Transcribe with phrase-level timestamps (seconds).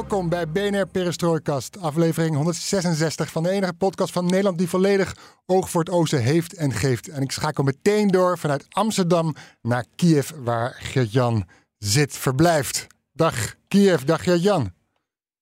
[0.00, 5.70] Welkom bij BNR Perestrooikast, aflevering 166 van de enige podcast van Nederland die volledig oog
[5.70, 7.08] voor het oosten heeft en geeft.
[7.08, 12.86] En ik schakel meteen door vanuit Amsterdam naar Kiev, waar Geert-Jan zit, verblijft.
[13.12, 14.72] Dag Kiev, dag Geert-Jan.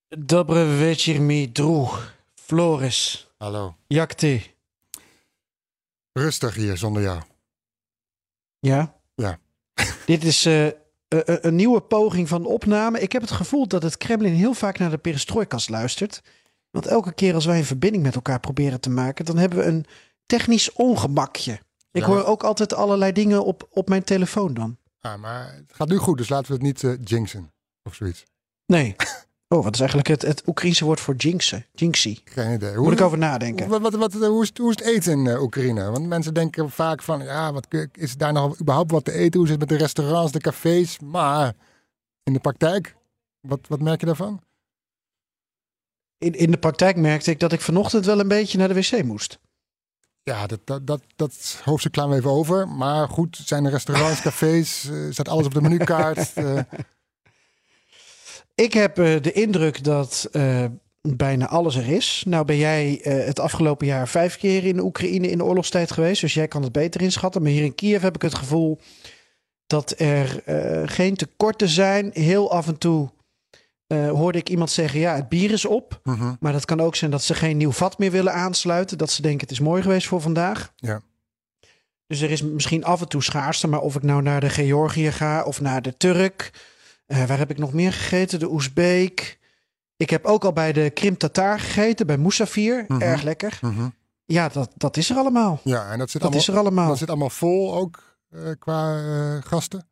[0.08, 2.14] Dobre večer, mi droeg.
[2.34, 3.30] Floris.
[3.36, 3.76] Hallo.
[3.86, 4.42] Jakte.
[6.12, 7.22] Rustig hier zonder jou.
[8.58, 8.94] Ja?
[9.14, 9.38] Ja.
[10.06, 10.68] Dit is uh,
[11.08, 13.00] een, een nieuwe poging van opname.
[13.00, 16.22] Ik heb het gevoel dat het Kremlin heel vaak naar de perestrooikast luistert.
[16.70, 19.64] Want elke keer als wij een verbinding met elkaar proberen te maken, dan hebben we
[19.64, 19.86] een
[20.26, 21.60] technisch ongemakje.
[21.92, 24.76] Ik hoor ook altijd allerlei dingen op, op mijn telefoon dan.
[25.00, 28.24] Ah, maar het gaat nu goed, dus laten we het niet eh, jinxen of zoiets.
[28.66, 28.96] Nee.
[29.48, 31.66] Oh, wat is eigenlijk het, het Oekraïense woord voor jinxen?
[31.72, 32.20] Jinxie.
[32.24, 32.76] Geen idee.
[32.76, 33.68] Moet ik over nadenken.
[33.68, 35.90] Wat, wat, wat, hoe, is het, hoe is het eten in eh, Oekraïne?
[35.90, 39.38] Want mensen denken vaak van, ja, wat, is daar nog überhaupt wat te eten?
[39.38, 40.98] Hoe zit het met de restaurants, de cafés?
[40.98, 41.54] Maar
[42.22, 42.96] in de praktijk,
[43.40, 44.40] wat, wat merk je daarvan?
[46.18, 49.04] In, in de praktijk merkte ik dat ik vanochtend wel een beetje naar de wc
[49.04, 49.38] moest.
[50.22, 52.68] Ja, dat, dat, dat, dat hoofdstuk slaan we even over.
[52.68, 54.88] Maar goed, zijn er restaurants, cafés?
[54.90, 56.32] eh, staat alles op de menukaart?
[58.58, 60.64] Ik heb eh, de indruk dat eh,
[61.00, 62.22] bijna alles er is.
[62.26, 66.20] Nou ben jij eh, het afgelopen jaar vijf keer in Oekraïne in de oorlogstijd geweest.
[66.20, 67.42] Dus jij kan het beter inschatten.
[67.42, 68.80] Maar hier in Kiev heb ik het gevoel
[69.66, 70.42] dat er
[70.88, 72.10] geen tekorten zijn.
[72.12, 73.10] Heel af en toe
[73.88, 76.00] hoorde ik iemand zeggen, ja, het bier is op.
[76.04, 78.98] mhm, Maar dat kan ook zijn dat ze geen nieuw vat meer willen aansluiten.
[78.98, 80.72] Dat ze denken, het is mooi geweest voor vandaag.
[80.76, 81.00] Ja.
[82.06, 83.68] Dus er is misschien af en toe schaarste.
[83.68, 86.50] Maar of ik nou naar de Georgië ga of naar de Turk.
[87.08, 88.38] Eh, waar heb ik nog meer gegeten?
[88.38, 89.38] De Oezbeek.
[89.96, 92.84] Ik heb ook al bij de Krim-Tatar gegeten, bij Moussafir.
[92.88, 93.00] Mhm.
[93.00, 93.58] Erg lekker.
[93.62, 93.88] mhm.
[94.24, 95.60] Ja, dat, dat is er allemaal.
[95.64, 96.88] Ja, en dat zit, Dat allemaal, is er allemaal.
[96.88, 99.88] dat zit allemaal vol ook eh, qua eh, gasten.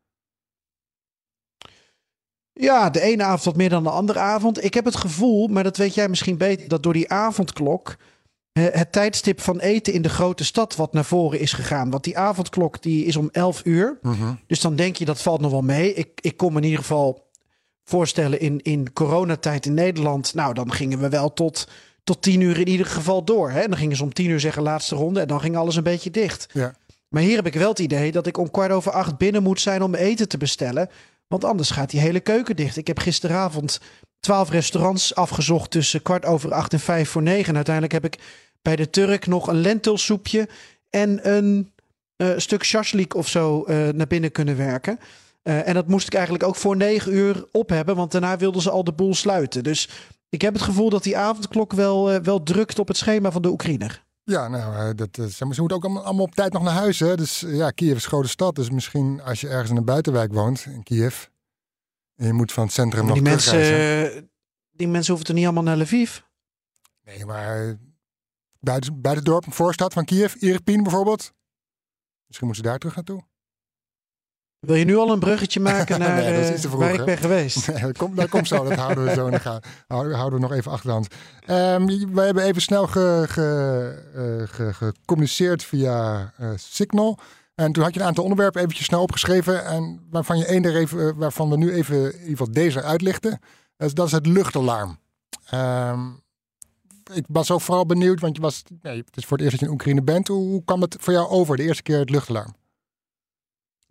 [2.52, 4.64] Ja, de ene avond wat meer dan de andere avond.
[4.64, 7.96] Ik heb het gevoel, maar dat weet jij misschien beter, dat door die avondklok
[8.60, 11.90] het tijdstip van eten in de grote stad wat naar voren is gegaan.
[11.90, 13.98] Want die avondklok die is om 11 uur.
[14.02, 14.34] Mhm.
[14.46, 15.94] Dus dan denk je dat valt nog wel mee.
[15.94, 17.26] Ik, ik kon me in ieder geval
[17.84, 20.34] voorstellen in, in coronatijd in Nederland.
[20.34, 21.68] Nou, dan gingen we wel tot,
[22.04, 23.50] tot 10 uur in ieder geval door.
[23.50, 23.60] Hè?
[23.60, 25.82] En dan gingen ze om 10 uur zeggen laatste ronde en dan ging alles een
[25.82, 26.48] beetje dicht.
[26.52, 26.74] Ja.
[27.08, 29.60] Maar hier heb ik wel het idee dat ik om kwart over acht binnen moet
[29.60, 30.88] zijn om eten te bestellen.
[31.26, 32.76] Want anders gaat die hele keuken dicht.
[32.76, 33.80] Ik heb gisteravond
[34.20, 37.48] twaalf restaurants afgezocht tussen kwart over acht en vijf voor negen.
[37.48, 38.18] En uiteindelijk heb ik
[38.66, 40.48] bij de Turk nog een lentilsoepje
[40.90, 41.72] en een
[42.16, 44.98] eh, stuk shashlik of zo eh, naar binnen kunnen werken.
[45.42, 48.62] Eh, en dat moest ik eigenlijk ook voor negen uur op hebben, want daarna wilden
[48.62, 49.62] ze al de boel sluiten.
[49.64, 49.88] Dus
[50.28, 53.48] ik heb het gevoel dat die avondklok wel, wel drukt op het schema van de
[53.48, 54.04] Oekraïner.
[54.24, 57.00] Ja, nou, dat, ze ze moeten ook allemaal, op tijd nog naar huis.
[57.00, 57.16] Hè?
[57.16, 58.54] Dus ja, Kiev is een grote stad.
[58.54, 61.24] Dus misschien als je ergens in een buitenwijk woont, in Kiev,
[62.16, 64.30] en je moet van het centrum Maar nog die, mensen,
[64.72, 66.18] die mensen hoeven toch niet allemaal naar Lviv?
[67.04, 67.78] Nee, maar
[68.66, 71.32] buiten, buiten het dorp, voorstad van Kiev, Irpin bijvoorbeeld.
[72.26, 73.22] Misschien moeten ze daar terug naartoe.
[74.58, 77.04] Wil je nu al een bruggetje maken naar Nee, dat is eh, vroeg, waar ik
[77.04, 77.66] ben geweest?
[77.72, 78.64] Nee, dat komt, dat komt zo.
[78.64, 79.70] Dat houden we zo in de gaten.
[79.86, 81.14] Houden, we nog even achter de hand.
[81.46, 87.18] Ehm, we hebben even snel ge, ge, eh, ge- gecommuniceerd via eh, Signal.
[87.54, 89.64] En toen had je een aantal onderwerpen eventjes snel opgeschreven.
[89.64, 93.38] En waarvan, je één er even, waarvan we nu even in ieder geval deze uitlichten.
[93.76, 94.98] Dat is het luchtalarm.
[95.46, 96.00] Ehm,
[97.12, 99.60] ik was ook vooral benieuwd, want je was, nee, het is voor het eerst dat
[99.60, 100.28] je in Oekraïne bent.
[100.28, 102.54] Hoe, hoe kwam het voor jou over, de eerste keer het luchtalarm?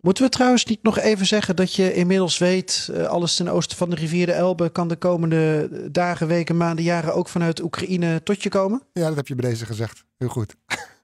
[0.00, 2.90] Moeten we trouwens niet nog even zeggen dat je inmiddels weet...
[2.92, 4.68] eh, alles ten oosten van de rivier de Elbe...
[4.68, 7.14] kan de komende dagen, weken, maanden, jaren...
[7.14, 8.82] ook vanuit Oekraïne tot je komen?
[8.92, 10.04] Ja, dat heb je bij deze gezegd.
[10.16, 10.54] Heel goed.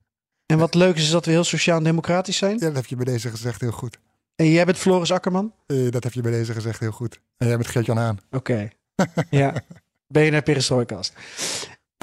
[0.46, 2.58] En wat leuk is, is dat we heel sociaal en democratisch zijn.
[2.58, 3.60] Ja, dat heb je bij deze gezegd.
[3.60, 3.98] Heel goed.
[4.37, 5.54] En jij bent Floris Akkerman?
[5.66, 6.81] Eh, dat heb je bij deze gezegd.
[6.81, 7.20] Heel goed.
[7.37, 8.19] En jij bent Gert-Jan Haan.
[8.31, 8.70] Oké.
[9.31, 9.54] ja.
[10.12, 11.12] BNR Perestrooikast.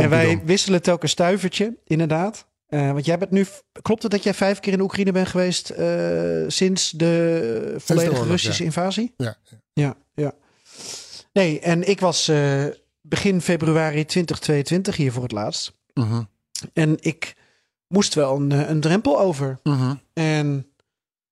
[0.03, 2.47] En wij wisselen telkens stuivertje, inderdaad.
[2.67, 3.45] Eh, want jij bent nu...
[3.81, 5.69] Klopt het dat jij vijf keer in Oekraïne bent geweest...
[5.69, 8.67] eh, sinds de volledige oorlog, Russische ja.
[8.67, 9.13] invasie?
[9.17, 9.37] Ja.
[9.73, 10.33] Ja, ja.
[11.33, 12.65] Nee, en ik was eh,
[13.01, 15.73] begin februari 2022 hier voor het laatst.
[15.93, 16.23] Mhm.
[16.73, 17.35] En ik
[17.87, 19.59] moest wel een, een drempel over.
[19.63, 19.95] Mhm.
[20.13, 20.65] En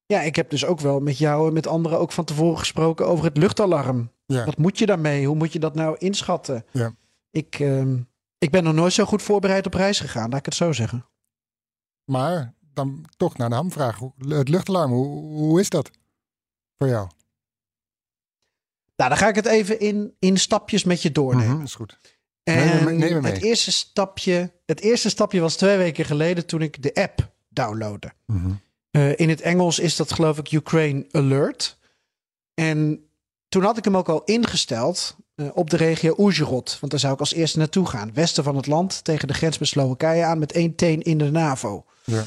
[0.06, 3.08] Ja, ik heb dus ook wel met jou en met anderen ook van tevoren gesproken
[3.08, 4.12] over het luchtalarm.
[4.25, 4.46] Ja.
[4.46, 5.25] Wat moet je daarmee?
[5.25, 6.66] Hoe moet je dat nou inschatten?
[6.72, 6.96] Ja.
[7.31, 7.98] Ik, ehm,
[8.38, 11.06] ik ben nog nooit zo goed voorbereid op reis gegaan, laat ik het zo zeggen.
[12.04, 14.00] Maar dan toch naar de hamvraag.
[14.18, 15.92] Het luchtalarm, hoe, hoe is dat
[16.78, 17.10] voor jou?
[18.95, 21.56] Nou, dan ga ik het even in, in stapjes met je doornemen.
[21.56, 21.98] Mhm, is goed.
[22.44, 23.24] En Neem neem.
[23.25, 28.13] Het, eerste stapje, het eerste stapje was twee weken geleden toen ik de app downloadde.
[28.25, 28.51] Mhm.
[28.92, 31.78] Eh, in het Engels is dat geloof ik Ukraine Alert.
[32.54, 33.10] En
[33.48, 36.78] toen had ik hem ook al ingesteld eh, op de regio Oezhirod.
[36.80, 38.13] Want daar zou ik als eerste naartoe gaan.
[38.13, 40.39] Westen van het land, tegen de grens met Slowakije aan...
[40.39, 41.86] met één teen in de NAVO.
[42.04, 42.24] Ja.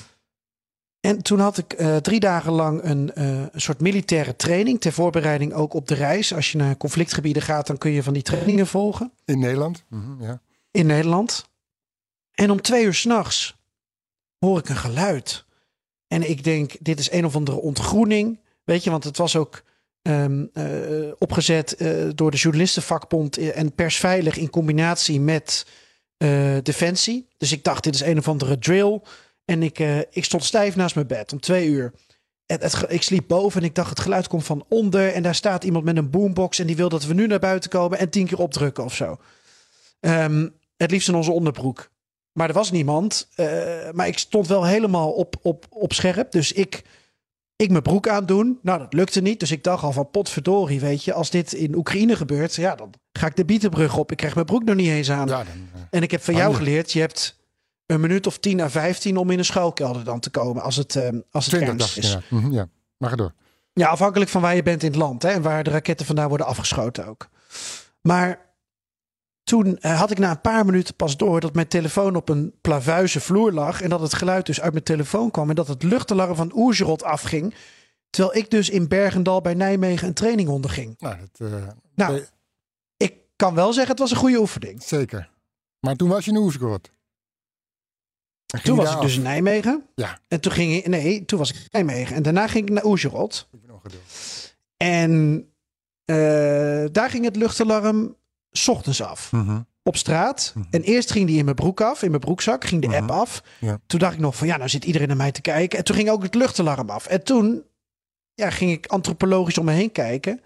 [1.00, 4.80] En toen had ik eh, drie dagen lang een, eh, een soort militaire training...
[4.80, 6.34] ter voorbereiding ook op de reis.
[6.34, 9.84] Als je naar conflictgebieden gaat, dan kun je van die trainingen volgen In Nederland?
[9.88, 10.40] Mhm, ja.
[10.70, 11.48] in Nederland.
[12.32, 13.56] En om twee uur s'nachts
[14.38, 15.44] hoor ik een geluid.
[16.06, 18.40] En ik denk, dit is een of andere ontgroening.
[18.64, 19.62] Weet je, want het was ook
[20.02, 20.67] ehm, eh,
[21.19, 25.67] opgezet eh, door de journalistenvakbond en persveilig in combinatie met
[26.17, 27.29] eh, Defensie.
[27.37, 29.00] Dus ik dacht, dit is een of andere drill.
[29.44, 31.93] En ik, eh, ik stond stijf naast mijn bed om twee uur.
[32.88, 35.12] Ik sliep boven en ik dacht, het geluid komt van onder.
[35.12, 37.70] En daar staat iemand met een boombox en die wil dat we nu naar buiten
[37.70, 39.17] komen en tien keer opdrukken of zo.
[40.00, 41.91] Ehm, het liefst in onze onderbroek.
[42.32, 43.29] Maar er was niemand.
[43.35, 43.47] Eh,
[43.93, 46.32] maar ik stond wel helemaal op, op, op scherp.
[46.32, 46.82] Dus ik,
[47.60, 48.58] ik mijn broek aandoen.
[48.62, 49.40] Nou, dat lukte niet.
[49.40, 51.12] Dus ik dacht al van potverdorie, weet je.
[51.12, 54.10] Als dit in Oekraïne gebeurt, ja, dan ga ik de bietenbrug op.
[54.10, 55.28] Ik krijg mijn broek nog niet eens aan.
[55.28, 57.38] ja, dan, eh, En ik heb van jou geleerd, je hebt
[57.86, 60.62] een minuut of 10 à 15 om in een schuilkelder dan te komen.
[60.62, 62.02] Als het, eh, als het 20 ernst dacht ik.
[62.02, 62.12] is.
[62.12, 62.36] Ja.
[62.36, 62.68] Mhm, ja.
[62.96, 63.34] Maar ga door.
[63.72, 66.28] Ja, afhankelijk van waar je bent in het land hè, en waar de raketten vandaan
[66.28, 67.28] worden afgeschoten ook.
[68.00, 68.50] Maar
[69.50, 72.55] toen eh, had ik na een paar minuten pas door dat mijn telefoon op een
[72.61, 73.82] plavuizen vloer lag.
[73.82, 75.49] En dat het geluid dus uit mijn telefoon kwam.
[75.49, 77.55] En dat het luchtalarm van Oezerot afging.
[78.11, 80.94] Terwijl ik dus in Bergendal bij Nijmegen een training onderging.
[80.99, 82.23] Nou, dat, eh, Nou, eh,
[82.97, 84.82] ik kan wel zeggen, het was een goede oefening.
[84.82, 85.31] zeker.
[85.81, 86.37] Maar toen was je in
[88.50, 89.87] ging Toen was ik dus in Nijmegen.
[89.94, 90.19] Ja.
[90.29, 92.17] En toen ging ik, nee, toen was ik in Nijmegen.
[92.17, 93.49] En daarna ging ik naar Oezerot.
[93.52, 94.56] Ik ben ongeduldig.
[94.76, 95.44] En
[96.93, 98.19] daar ging het luchtalarm
[98.52, 99.32] 's ochtends af.
[99.32, 99.61] Mhm.
[99.82, 100.52] op straat.
[100.55, 100.67] Mhm.
[100.70, 102.97] En eerst ging die in mijn broek af, in mijn broekzak, ging de Mhm.
[102.97, 103.43] app af.
[103.61, 103.81] Ja.
[103.87, 105.79] Toen dacht ik nog van ja, nou zit iedereen naar mij te kijken.
[105.79, 107.06] En toen ging ook het luchtalarm af.
[107.06, 107.64] En toen
[108.35, 110.41] ja, ging ik antropologisch om me heen kijken.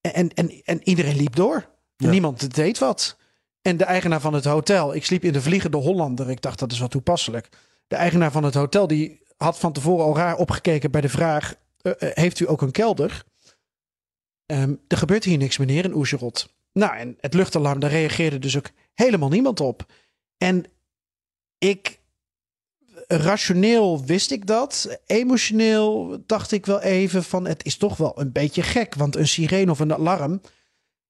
[0.00, 1.68] En, en, en, en iedereen liep door.
[1.96, 2.10] Ja.
[2.10, 3.16] Niemand deed wat.
[3.62, 6.30] En de eigenaar van het hotel, ik sliep in de Vliegende Hollander.
[6.30, 7.48] Ik dacht dat is wat toepasselijk.
[7.86, 11.54] De eigenaar van het hotel die had van tevoren al raar opgekeken bij de vraag:
[11.80, 13.24] eh, eh, heeft u ook een kelder?
[14.46, 16.58] Ehm, er gebeurt hier niks, meneer, in Oezerot.
[16.72, 19.92] Nou, en het luchtalarm, daar reageerde dus ook helemaal niemand op.
[20.36, 20.64] En
[21.58, 22.00] ik,
[23.06, 24.98] rationeel wist ik dat.
[25.06, 28.94] Emotioneel dacht ik wel even van, het is toch wel een beetje gek.
[28.94, 30.40] Want een sirene of een alarm,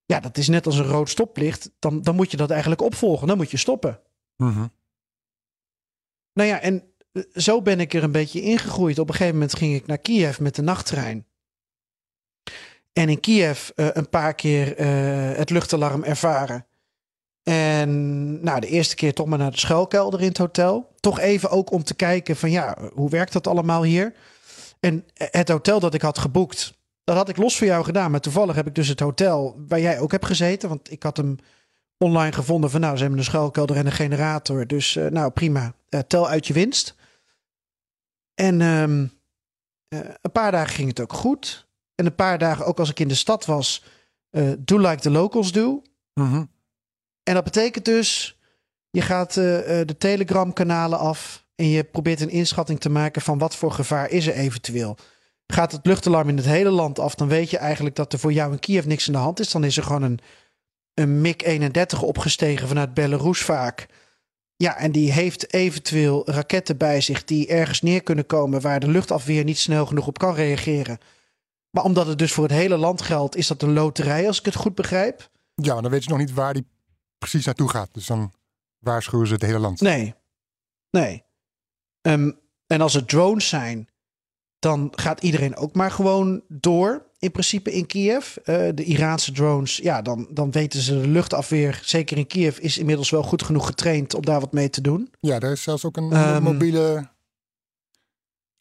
[0.05, 1.71] ja, dat is net als een rood stoplicht.
[1.79, 3.27] Dan, dan moet je dat eigenlijk opvolgen.
[3.27, 3.99] Dan moet je stoppen.
[4.35, 4.67] Mhm.
[6.33, 6.83] Nou ja, en
[7.33, 8.99] zo ben ik er een beetje ingegroeid.
[8.99, 11.25] Op een gegeven moment ging ik naar Kiev met de nachttrein.
[12.93, 14.87] En in Kiev eh, een paar keer eh,
[15.37, 16.65] het luchtalarm ervaren.
[17.43, 20.91] En nou, de eerste keer toch maar naar de schuilkelder in het hotel.
[20.99, 24.13] Toch even ook om te kijken van ja, hoe werkt dat allemaal hier?
[24.79, 26.73] En het hotel dat ik had geboekt,
[27.03, 28.11] dat had ik los voor jou gedaan.
[28.11, 30.69] Maar toevallig heb ik dus het hotel waar jij ook hebt gezeten.
[30.69, 31.37] Want ik had hem
[31.97, 34.67] online gevonden van nou, ze hebben een schuilkelder en een generator.
[34.67, 36.95] Dus eh, nou prima, Eh, tel uit je winst.
[38.33, 39.07] En ehm,
[39.87, 41.67] eh, een paar dagen ging het ook goed.
[42.01, 43.83] En een paar dagen, ook als ik in de stad was,
[44.29, 45.81] eh do like the locals do.
[46.13, 46.43] Mhm.
[47.23, 48.39] En dat betekent dus,
[48.89, 53.37] je gaat eh, eh, de Telegram-kanalen af en je probeert een inschatting te maken van
[53.37, 54.97] wat voor gevaar is er eventueel.
[55.47, 58.33] Gaat het luchtalarm in het hele land af, dan weet je eigenlijk dat er voor
[58.33, 59.51] jou in Kiev niks aan de hand is.
[59.51, 60.19] Dan is er gewoon een,
[60.93, 63.85] een MiG-31 opgestegen vanuit Belarus vaak.
[64.55, 68.87] Ja, en die heeft eventueel raketten bij zich die ergens neer kunnen komen waar de
[68.87, 70.99] luchtafweer niet snel genoeg op kan reageren.
[71.71, 74.45] Maar omdat het dus voor het hele land geldt, is dat een loterij, als ik
[74.45, 75.29] het goed begrijp.
[75.55, 76.67] Ja, maar dan weet je nog niet waar die
[77.17, 77.89] precies naartoe gaat.
[77.93, 78.33] Dus dan
[78.79, 79.81] waarschuwen ze het hele land.
[79.81, 80.15] Nee.
[80.89, 81.23] Nee.
[82.01, 82.31] Ehm,
[82.67, 83.87] en als het drones zijn,
[84.59, 87.09] dan gaat iedereen ook maar gewoon door.
[87.19, 88.35] In principe in Kiev.
[88.37, 92.77] Eh, de Iraanse drones, ja, dan, dan weten ze de luchtafweer, zeker in Kiev, is
[92.77, 95.13] inmiddels wel goed genoeg getraind om daar wat mee te doen.
[95.19, 96.43] Ja, daar is zelfs ook een Ehm.
[96.43, 97.09] mobiele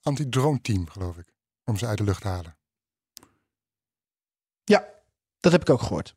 [0.03, 1.33] anti-drone team, geloof ik.
[1.65, 2.57] Om ze uit de lucht te halen.
[5.41, 6.15] Dat heb ik ook gehoord.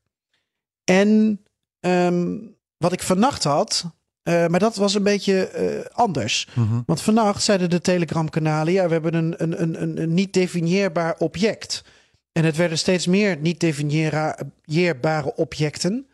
[0.84, 1.42] En
[1.80, 2.38] ehm,
[2.78, 3.86] wat ik vannacht had,
[4.24, 6.48] Eh, maar dat was een beetje eh, anders.
[6.54, 6.82] Mhm.
[6.86, 8.74] Want vannacht zeiden de telegramkanalen...
[8.74, 11.84] ja, we hebben een, een, een, een, niet definieerbaar object.
[12.32, 16.08] En het werden steeds meer niet definieerbare objecten.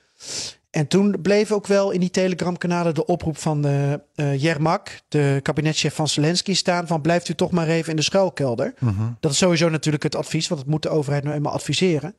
[0.69, 5.01] En toen bleef ook wel in die telegramkanalen de oproep van de, uh, Jermak...
[5.07, 6.87] de kabinetchef van Zelensky staan...
[6.87, 8.73] van blijft u toch maar even in de schuilkelder.
[8.79, 9.03] Mhm.
[9.19, 10.47] Dat is sowieso natuurlijk het advies...
[10.47, 12.15] want dat moet de overheid nou eenmaal adviseren.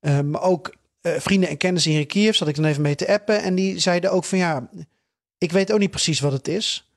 [0.00, 2.34] Uh, maar ook uh, vrienden en kennissen hier in Kiev...
[2.34, 3.42] zat ik dan even mee te appen...
[3.42, 4.68] en die zeiden ook van ja
[5.38, 6.92] ik weet ook niet precies wat het is.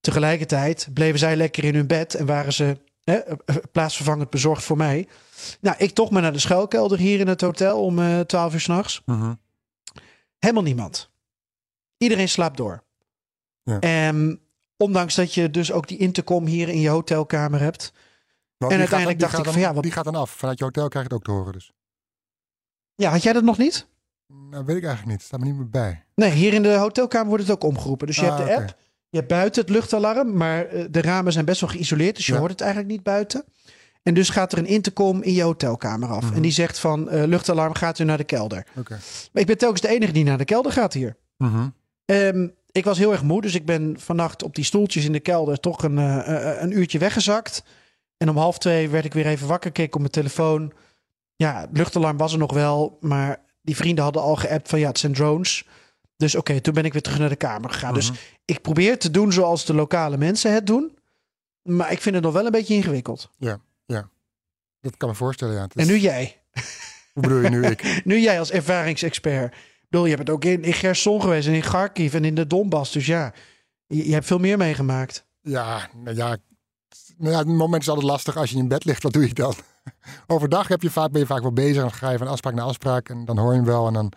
[0.00, 3.20] Tegelijkertijd bleven zij lekker in hun bed en waren ze hè,
[3.72, 5.08] plaatsvervangend bezorgd voor mij.
[5.60, 8.60] Nou, ik toch maar naar de schuilkelder hier in het hotel om uh, 12 uur
[8.60, 9.02] s'nachts.
[9.06, 9.34] Mhm.
[10.38, 11.10] Helemaal niemand.
[11.96, 12.84] Iedereen slaapt door.
[13.62, 13.80] Ja.
[13.80, 14.40] En
[14.76, 17.92] ondanks dat je dus ook die intercom hier in je hotelkamer hebt.
[18.56, 20.30] Want En uiteindelijk dacht ik van, ja, wat- Die gaat dan af.
[20.30, 21.72] Vanuit je hotel krijg je het ook te horen dus.
[23.02, 23.86] Ja, had jij dat nog niet?
[24.50, 25.22] Nou, weet ik eigenlijk niet.
[25.26, 26.04] Staat me niet meer bij.
[26.14, 28.06] Nee, hier in de hotelkamer wordt het ook omgeroepen.
[28.06, 28.62] Dus je Ah, hebt de oké.
[28.62, 28.76] app,
[29.08, 32.32] je hebt buiten het luchtalarm, maar eh, de ramen zijn best wel geïsoleerd, dus je
[32.32, 32.38] Ja.
[32.38, 33.44] hoort het eigenlijk niet buiten.
[34.02, 36.24] En dus gaat er een intercom in je hotelkamer af.
[36.24, 36.34] Mhm.
[36.34, 38.66] En die zegt van eh, luchtalarm gaat u naar de kelder.
[38.78, 38.98] Oké.
[39.32, 41.16] Maar ik ben telkens de enige die naar de kelder gaat hier.
[41.36, 41.68] Mhm.
[42.04, 45.20] Ehm, ik was heel erg moe, dus ik ben vannacht op die stoeltjes in de
[45.20, 47.62] kelder toch een, eh, een uurtje weggezakt.
[48.16, 50.72] En om half twee werd ik weer even wakker, keek op mijn telefoon.
[51.42, 54.88] Ja, het luchtalarm was er nog wel, maar die vrienden hadden al geappt van ja,
[54.88, 55.66] het zijn drones.
[56.16, 57.94] Dus oké, toen ben ik weer terug naar de kamer gegaan.
[57.94, 58.18] Dus Mhm.
[58.44, 60.98] ik probeer te doen zoals de lokale mensen het doen.
[61.62, 63.30] Maar ik vind het nog wel een beetje ingewikkeld.
[64.80, 65.62] Dat kan me voorstellen, ja.
[65.62, 66.42] Het En nu jij.
[67.12, 67.82] Hoe bedoel je nu ik?
[68.04, 69.54] Nu jij als ervaringsexpert.
[69.54, 72.46] Ik bedoel, je bent ook in, in Gerson geweest en in Kharkiv en in de
[72.46, 72.92] Donbass.
[72.92, 73.32] Dus ja,
[73.86, 75.24] je, je hebt veel meer meegemaakt.
[75.42, 76.36] Ja, nou ja,
[77.16, 79.02] nou ja, het moment is altijd lastig als je in bed ligt.
[79.02, 79.54] Wat doe je dan?
[80.26, 81.82] Overdag heb je vaak, ben je vaak wel bezig.
[81.82, 83.86] Dan ga je van afspraak naar afspraak en dan hoor je hem wel.
[83.86, 84.12] En dan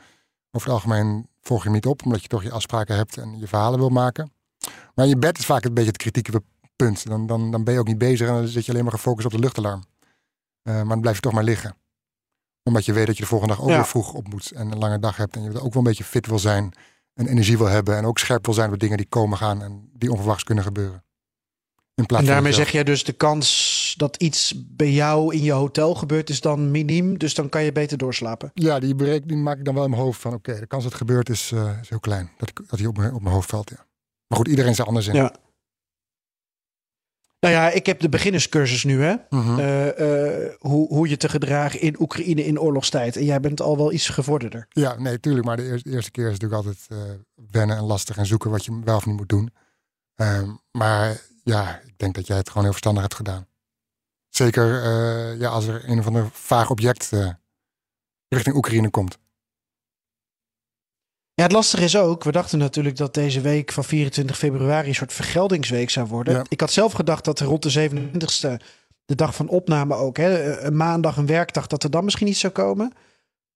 [0.52, 3.40] over het algemeen volg je hem niet op, omdat je toch je afspraken hebt en
[3.40, 4.32] je verhalen wil maken.
[4.96, 6.44] Maar in je bed is vaak een beetje het kritieke
[6.76, 7.08] punt.
[7.08, 9.26] Dan, dan, dan ben je ook niet bezig en dan zit je alleen maar gefocust
[9.26, 9.84] op de luchtalarm.
[10.62, 11.76] Eh, maar dan blijf je toch maar liggen.
[12.64, 13.76] Omdat je weet dat je de volgende dag ook Ja.
[13.76, 15.36] weer vroeg op moet en een lange dag hebt.
[15.36, 16.74] En je ook wel een beetje fit wil zijn
[17.14, 17.98] en energie wil hebben.
[17.98, 21.04] En ook scherp wil zijn met dingen die komen gaan en die onverwachts kunnen gebeuren.
[21.96, 25.52] In plaats En daarmee zeg jij dus de kans dat iets bij jou in je
[25.52, 27.18] hotel gebeurt is dan miniem.
[27.18, 28.52] Dus dan kan je beter doorslapen.
[28.54, 30.92] Ja, die berekening maak ik dan wel in mijn hoofd van oké, de kans dat
[30.92, 32.32] het gebeurt is, eh, is heel klein.
[32.38, 33.86] Dat, ik, dat hij op mijn, op mijn hoofd valt, ja.
[34.28, 35.16] Maar goed, iedereen is er anders in.
[35.16, 35.36] Ja.
[37.40, 39.16] Nou ja, ik heb de beginnerscursus nu, hè?
[39.30, 39.60] Mhm.
[39.60, 43.16] Eh, eh, hoe, hoe je te gedragen in Oekraïne in oorlogstijd.
[43.16, 44.66] En jij bent al wel iets gevorderder.
[44.70, 45.46] Ja, nee, tuurlijk.
[45.46, 46.88] Maar de eerste, eerste keer is natuurlijk altijd
[47.52, 49.54] wennen en lastig en zoeken wat je wel of niet moet doen.
[50.16, 53.48] Ehm, maar ja, ik denk dat jij het gewoon heel verstandig hebt gedaan.
[54.36, 57.30] Zeker eh, ja, als er een of ander vaag object eh,
[58.28, 59.18] richting Oekraïne komt.
[61.34, 64.96] Ja, het lastige is ook, we dachten natuurlijk dat deze week van 24 februari een
[64.96, 66.34] soort vergeldingsweek zou worden.
[66.34, 66.46] Ja.
[66.50, 68.66] Ik had zelf gedacht dat er rond de 27e,
[69.06, 72.40] de dag van opname ook, hè, een maandag, een werkdag, dat er dan misschien iets
[72.40, 72.94] zou komen.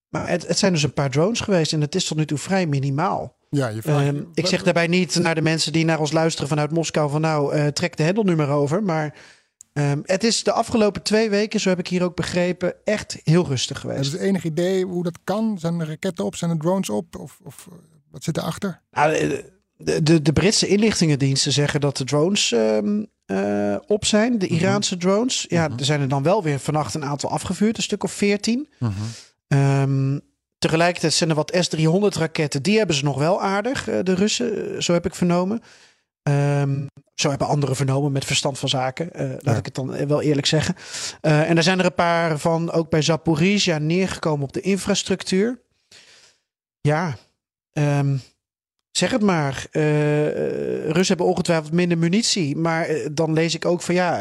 [0.09, 2.38] Maar het, het zijn dus een paar drones geweest en het is tot nu toe
[2.38, 3.38] vrij minimaal.
[3.50, 6.50] Ja, je vraagt, Ehm, ik zeg daarbij niet naar de mensen die naar ons luisteren
[6.50, 8.83] vanuit Moskou van nou, eh, trek de hendelnummer over.
[8.83, 9.15] Maar
[9.79, 13.45] ehm, het is de afgelopen twee weken, zo heb ik hier ook begrepen, echt heel
[13.48, 14.12] rustig geweest.
[14.12, 15.57] je enig idee hoe dat kan?
[15.59, 16.36] Zijn er raketten op?
[16.36, 17.15] Zijn er drones op?
[17.17, 17.77] Of, of eh,
[18.12, 18.81] wat zit erachter?
[18.91, 19.12] Nou,
[19.77, 24.98] de, de, de Britse inlichtingendiensten zeggen dat de drones ehm, eh, op zijn, de Iraanse
[24.98, 25.45] drones.
[25.50, 25.79] Ja, Mhm.
[25.79, 28.67] er zijn er dan wel weer vannacht een aantal afgevuurd, een stuk of veertien.
[29.48, 30.19] Ehm,
[30.59, 32.63] tegelijkertijd zijn er wat S-300 raketten.
[32.63, 34.83] Die hebben ze nog wel aardig, eh, de Russen.
[34.83, 35.62] Zo heb ik vernomen.
[36.29, 39.13] Ehm, zo hebben anderen vernomen met verstand van zaken.
[39.13, 39.55] eh, laat Ja.
[39.55, 40.75] ik het dan eh, wel eerlijk zeggen.
[41.21, 45.59] Eh, en er zijn er een paar van ook bij Zaporizhia neergekomen op de infrastructuur.
[46.81, 47.15] Ja,
[47.71, 48.17] ehm,
[48.91, 49.65] zeg het maar.
[49.71, 49.83] Eh,
[50.86, 52.55] Russen hebben ongetwijfeld minder munitie.
[52.57, 54.19] Maar dan lees ik ook van ja,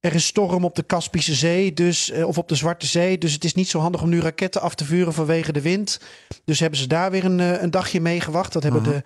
[0.00, 3.18] er is storm op de Kaspische Zee, dus, of op de Zwarte Zee.
[3.18, 6.00] Dus het is niet zo handig om nu raketten af te vuren vanwege de wind.
[6.44, 8.52] Dus hebben ze daar weer een, een dagje mee gewacht.
[8.52, 8.90] Dat hebben Mhm.
[8.90, 9.02] de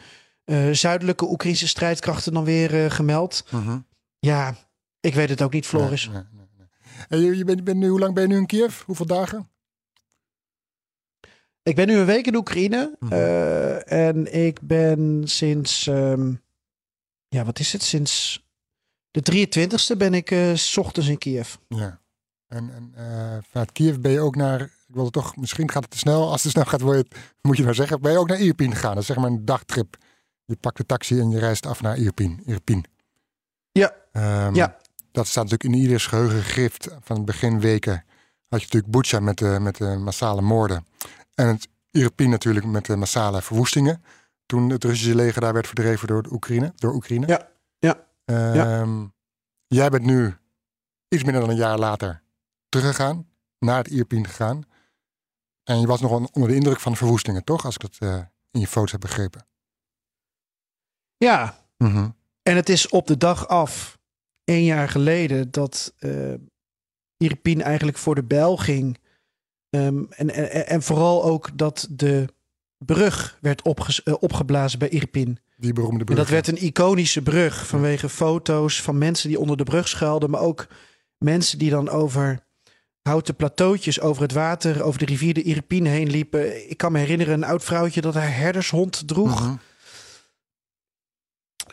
[0.73, 3.45] zuidelijke Oekraïnse strijdkrachten dan weer eh, gemeld.
[4.19, 4.55] Ja,
[5.01, 6.07] ik weet het ook niet, Floris.
[6.07, 7.07] Nee, nee, nee, nee.
[7.09, 8.83] En je, je bent, nu, hoe lang ben je nu in Kiev?
[8.83, 9.49] Hoeveel dagen?
[11.63, 12.97] Ik ben nu een week in Oekraïne.
[12.99, 13.13] Mhm.
[13.13, 16.33] eh, en ik ben sinds, ehm,
[17.29, 17.83] ja, wat is het?
[17.83, 18.45] Sinds
[19.11, 21.55] de 23e ben ik eh, s ochtends in Kiev.
[21.69, 22.01] Ja.
[22.47, 25.91] En, en eh, vanuit Kiev ben je ook naar, ik wilde toch, misschien gaat het
[25.91, 26.23] te snel.
[26.23, 27.05] Als het te snel gaat, je
[27.43, 28.93] moet je nou zeggen, ben je ook naar Irpin gegaan.
[28.93, 29.97] Dat is zeg maar een dagtrip.
[30.49, 32.43] Je pakt de taxi en je reist af naar Irpin.
[32.45, 32.85] Irpin.
[33.73, 33.93] Ja.
[34.13, 34.77] Ehm, Ja.
[35.13, 36.89] Dat staat natuurlijk in ieders geheugen gegrift.
[37.01, 38.05] Van het beginweken
[38.49, 40.87] had je natuurlijk Bucha met de, met de massale moorden.
[41.35, 44.03] En het Irpin natuurlijk met de massale verwoestingen.
[44.47, 46.73] toen het Russische leger daar werd verdreven door Oekraïne.
[46.77, 47.27] Door Oekraïne.
[47.27, 49.07] Ja, ja, Ehm,
[49.67, 50.37] Jij bent nu
[51.09, 52.23] iets minder dan een jaar later
[52.69, 53.27] teruggegaan,
[53.59, 54.63] naar het Irpin gegaan.
[55.65, 57.65] En je was nog onder de indruk van de verwoestingen, toch?
[57.65, 59.47] Als ik dat eh, in je foto's heb begrepen.
[61.19, 61.67] Ja.
[61.77, 62.09] Mhm.
[62.43, 63.99] En het is op de dag af,
[64.45, 66.35] één jaar geleden, dat eh
[67.19, 68.99] Irpin eigenlijk voor de bel ging.
[69.71, 72.29] Ehm, en, en, en vooral ook dat de
[72.79, 75.39] brug werd eh, opgeblazen bij Irpin.
[75.57, 76.19] Die beroemde En brug.
[76.19, 80.41] dat werd een iconische brug vanwege foto's van mensen die onder de brug schuilden, maar
[80.41, 80.67] ook
[81.19, 82.47] mensen die dan over
[83.03, 86.71] houten plateautjes over het water, over de rivier de Irpin heen liepen.
[86.71, 89.41] Ik kan me herinneren een oud vrouwtje dat haar herdershond droeg.
[89.41, 89.57] Mhm.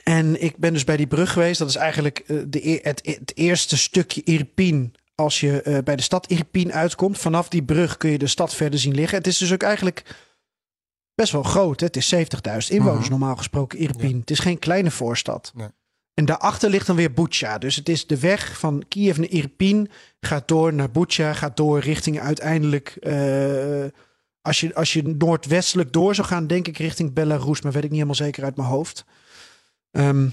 [0.09, 1.59] En ik ben dus bij die brug geweest.
[1.59, 4.93] Dat is eigenlijk eh, de, het, het eerste stukje Irpin.
[5.15, 7.17] Als je eh, bij de stad Irpin uitkomt.
[7.17, 9.17] Vanaf die brug kun je de stad verder zien liggen.
[9.17, 10.15] Het is dus ook eigenlijk
[11.15, 11.79] best wel groot.
[11.79, 11.85] Hè?
[11.85, 13.09] Het is 70.000 inwoners Mhm.
[13.09, 14.19] normaal gesproken Irpin.
[14.19, 15.51] Het is geen kleine voorstad.
[15.55, 15.67] Nee.
[16.13, 17.57] En daarachter ligt dan weer Bucha.
[17.57, 19.89] Dus het is de weg van Kiev naar Irpin.
[20.19, 21.33] Gaat door naar Bucha.
[21.33, 22.87] Gaat door richting uiteindelijk...
[23.01, 23.85] eh,
[24.41, 27.61] als, je, als je noordwestelijk door zou gaan, denk ik richting Belarus.
[27.61, 29.05] Maar weet ik niet helemaal zeker uit mijn hoofd.
[29.95, 30.29] Ehm,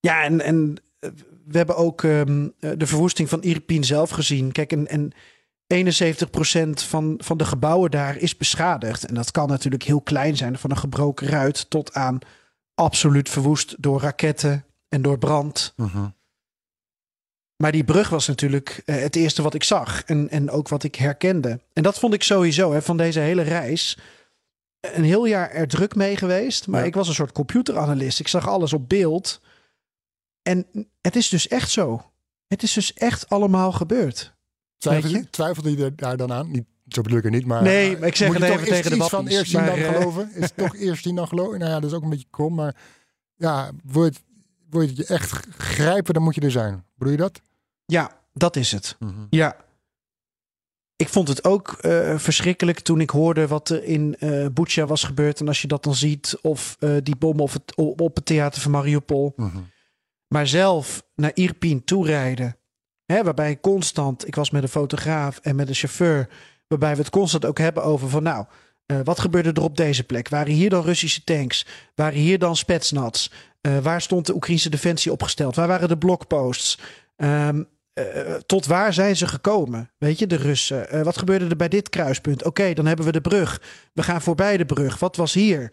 [0.00, 1.10] ja, en, en eh,
[1.44, 4.52] we hebben ook ehm, eh, de verwoesting van Irpin zelf gezien.
[4.52, 5.12] Kijk, en, en
[5.66, 9.06] 71% van, van de gebouwen daar is beschadigd.
[9.06, 12.18] En dat kan natuurlijk heel klein zijn, van een gebroken ruit tot aan
[12.74, 15.72] absoluut verwoest door raketten en door brand.
[15.76, 16.08] Mhm.
[17.56, 20.02] Maar die brug was natuurlijk eh, het eerste wat ik zag.
[20.04, 21.60] En, en ook wat ik herkende.
[21.72, 23.98] En dat vond ik sowieso hè, van deze hele reis.
[24.94, 26.66] Een heel jaar er druk mee geweest.
[26.66, 26.86] Maar Ja.
[26.86, 28.20] ik was een soort computeranalist.
[28.20, 29.40] Ik zag alles op beeld.
[30.42, 30.66] En
[31.00, 32.10] het is dus echt zo.
[32.46, 34.34] Het is dus echt allemaal gebeurd.
[34.78, 35.30] Twijfelde, je?
[35.30, 36.50] twijfelde je daar dan aan?
[36.50, 37.62] Niet, zo bedoel ik het niet, maar...
[37.62, 40.30] Nee, maar ik zeg het even tegen de iets van eerst zien dan eh, geloven?
[40.34, 41.58] Is het toch eerst zien dan geloven?
[41.58, 42.76] Nou ja, dat is ook een beetje krom, maar...
[43.36, 44.20] Ja, wil je, het,
[44.70, 46.84] wil je het je echt grijpen, dan moet je er zijn.
[46.94, 47.40] Bedoel je dat?
[47.86, 48.96] Ja, dat is het.
[48.98, 49.26] Mhm.
[49.30, 49.56] Ja.
[50.96, 54.16] Ik vond het ook eh, verschrikkelijk toen ik hoorde wat er in
[54.52, 55.40] Bucha was gebeurd.
[55.40, 58.62] En als je dat dan ziet, of eh, die bom op het, op, het theater
[58.62, 59.32] van Mariupol.
[59.36, 59.58] Mhm.
[60.28, 62.56] Maar zelf naar Irpin toerijden.
[63.04, 66.28] Hè, waarbij ik constant, ik was met een fotograaf en met een chauffeur.
[66.66, 68.44] Waarbij we het constant ook hebben over van nou,
[69.04, 70.28] wat gebeurde er op deze plek?
[70.28, 71.66] Waren hier dan Russische tanks?
[71.94, 73.28] Waren hier dan Spetsnaz?
[73.66, 75.56] Eh, waar stond de Oekraïnse defensie opgesteld?
[75.56, 76.78] Waar waren de blokposts?
[77.16, 77.62] Ehm,
[77.96, 79.90] eh, tot waar zijn ze gekomen?
[79.98, 80.90] Weet je, de Russen.
[80.90, 82.44] Eh, wat gebeurde er bij dit kruispunt?
[82.44, 83.62] Oké, dan hebben we de brug.
[83.92, 84.98] We gaan voorbij de brug.
[84.98, 85.72] Wat was hier?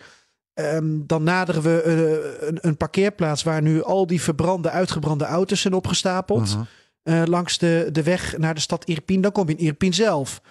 [0.53, 5.61] Ehm, dan naderen we eh, een, een parkeerplaats waar nu al die verbrande, uitgebrande auto's
[5.61, 6.55] zijn opgestapeld.
[6.55, 6.63] Mhm.
[7.03, 9.21] eh, langs de, de weg naar de stad Irpin.
[9.21, 10.41] Dan kom je in Irpin zelf.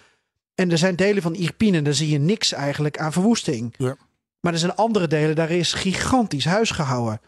[0.55, 3.75] En er zijn delen van Irpin en daar zie je niks eigenlijk aan verwoesting.
[3.77, 3.97] Ja.
[4.41, 7.21] Maar er zijn andere delen, daar is gigantisch huis gehouden.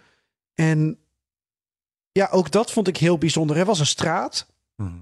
[0.54, 0.98] En
[2.18, 3.56] ja, ook dat vond ik heel bijzonder.
[3.56, 4.98] Er was een straat Mhm.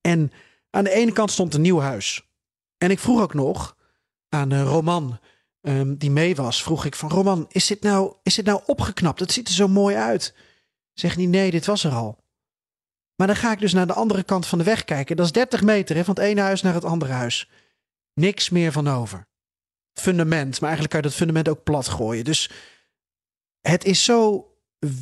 [0.00, 0.32] en
[0.70, 2.28] aan de ene kant stond een nieuw huis.
[2.78, 3.76] En ik vroeg ook nog
[4.28, 5.18] aan eh, Roman,
[5.60, 9.20] ehm, die mee was, vroeg ik van Roman, is dit, nou, is dit nou opgeknapt?
[9.20, 10.34] Het ziet er zo mooi uit.
[10.92, 12.24] Zegt hij, nee, dit was er al.
[13.16, 15.16] Maar dan ga ik dus naar de andere kant van de weg kijken.
[15.16, 17.50] Dat is 30 meter hè, van het ene huis naar het andere huis.
[18.14, 19.26] Niks meer van over.
[19.92, 22.24] Fundament, maar eigenlijk kan je dat fundament ook plat gooien.
[22.24, 22.50] Dus
[23.60, 24.46] het is zo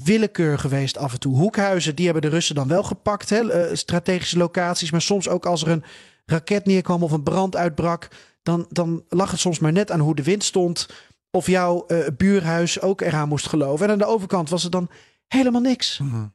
[0.04, 1.36] willekeur geweest af en toe.
[1.36, 3.30] Hoekhuizen, die hebben de Russen dan wel gepakt.
[3.30, 3.50] Hè?
[3.50, 4.90] eh, strategische locaties.
[4.90, 5.84] Maar soms ook als er een
[6.26, 8.08] raket neerkwam of een brand uitbrak...
[8.42, 10.88] dan, dan lag het soms maar net aan hoe de wind stond...
[11.30, 13.86] of jouw eh, buurhuis ook eraan moest geloven.
[13.86, 14.90] En aan de overkant was er dan
[15.26, 15.98] helemaal niks.
[15.98, 16.26] Mhm.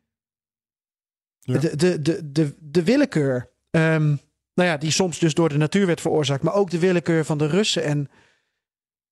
[1.40, 1.60] Ja.
[1.60, 3.52] De, de, de, de, de willekeur...
[3.70, 4.16] ehm,
[4.54, 6.44] nou ja, die soms dus door de natuur werd veroorzaakt...
[6.44, 7.84] maar ook de willekeur van de Russen.
[7.84, 8.10] En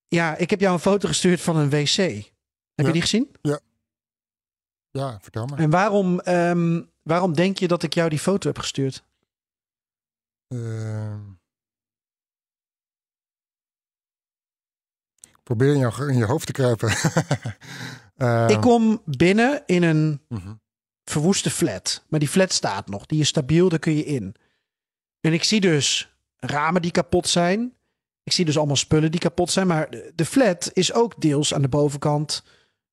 [0.08, 1.96] ja, ik heb jou een foto gestuurd van een wc.
[1.96, 2.22] Heb
[2.74, 2.86] Ja.
[2.86, 3.28] je die gezien?
[3.42, 3.60] Ja,
[5.00, 5.58] vertel maar.
[5.58, 9.04] En waarom, ehm, waarom denk je dat ik jou die foto heb gestuurd?
[10.48, 11.20] Ehm.
[15.42, 16.88] probeer in, jou, in je hoofd te kruipen.
[18.16, 20.54] Ehm, Ik kom binnen in een mhm.
[21.04, 22.04] verwoeste flat.
[22.08, 23.06] Maar die flat staat nog.
[23.06, 24.34] Die is stabiel, daar kun je in.
[25.20, 27.74] En ik zie dus ramen die kapot zijn.
[28.22, 29.66] Ik zie dus allemaal spullen die kapot zijn.
[29.66, 32.44] Maar de- de flat is ook deels aan de bovenkant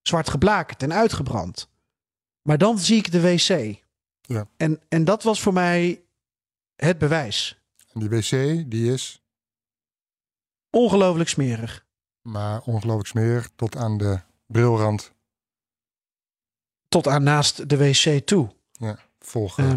[0.02, 1.70] zwart geblakerd en uitgebrand.
[2.42, 3.80] Maar dan zie ik de wc.
[4.22, 4.48] Ja.
[4.58, 6.04] En, en dat was voor mij
[6.76, 7.62] het bewijs.
[7.94, 8.30] En die wc,
[8.72, 9.16] die is
[10.70, 11.86] Ongelooflijk smerig.
[12.22, 15.14] maar ongelooflijk smerig tot aan de brilrand
[16.88, 18.56] Tot aan naast de wc toe.
[19.20, 19.70] volgepoept.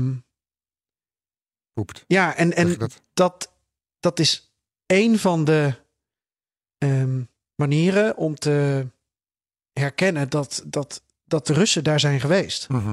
[1.98, 3.03] Ehm, ja, en, en dat?
[3.14, 3.53] dat,
[4.00, 4.55] dat is
[4.87, 5.74] een van de,
[6.79, 7.22] ehm,
[7.55, 8.87] manieren om te
[9.72, 11.03] herkennen dat, dat,
[11.35, 12.68] dat de Russen daar zijn geweest.
[12.68, 12.92] Mhm.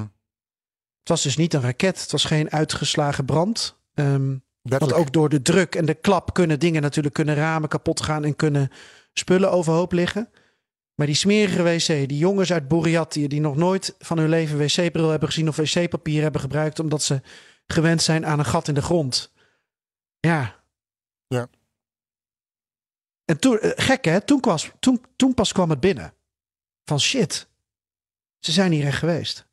[0.99, 3.77] Het was dus niet een raket, het was geen uitgeslagen brand.
[3.93, 8.01] Ehm, want ook door de druk en de klap kunnen dingen natuurlijk kunnen ramen kapot
[8.01, 8.69] gaan en kunnen
[9.13, 10.29] spullen overhoop liggen.
[10.95, 15.09] Maar die smerige wc, die jongens uit Bouriatie die nog nooit van hun leven wc-bril
[15.09, 17.21] hebben gezien of wc-papier hebben gebruikt omdat ze
[17.67, 19.31] gewend zijn aan een gat in de grond.
[20.19, 20.63] Ja.
[21.27, 21.47] Ja.
[23.25, 26.13] En toen, eh, gek hè, toen, was, toen, toen pas kwam het binnen.
[26.85, 27.50] Van shit,
[28.41, 29.47] ze zijn hier echt geweest.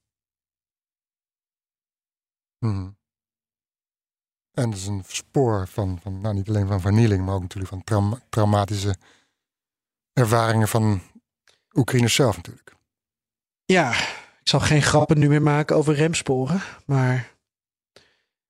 [2.59, 2.91] Mhm.
[4.53, 7.71] En dat is een spoor van, van nou, niet alleen van vernieling, maar ook natuurlijk
[7.71, 8.97] van trauma- traumatische
[10.13, 11.03] ervaringen van
[11.75, 12.77] Oekraïners zelf natuurlijk.
[13.65, 13.91] Ja,
[14.41, 16.61] ik zal geen grappen nu meer maken over remsporen.
[16.87, 17.37] Maar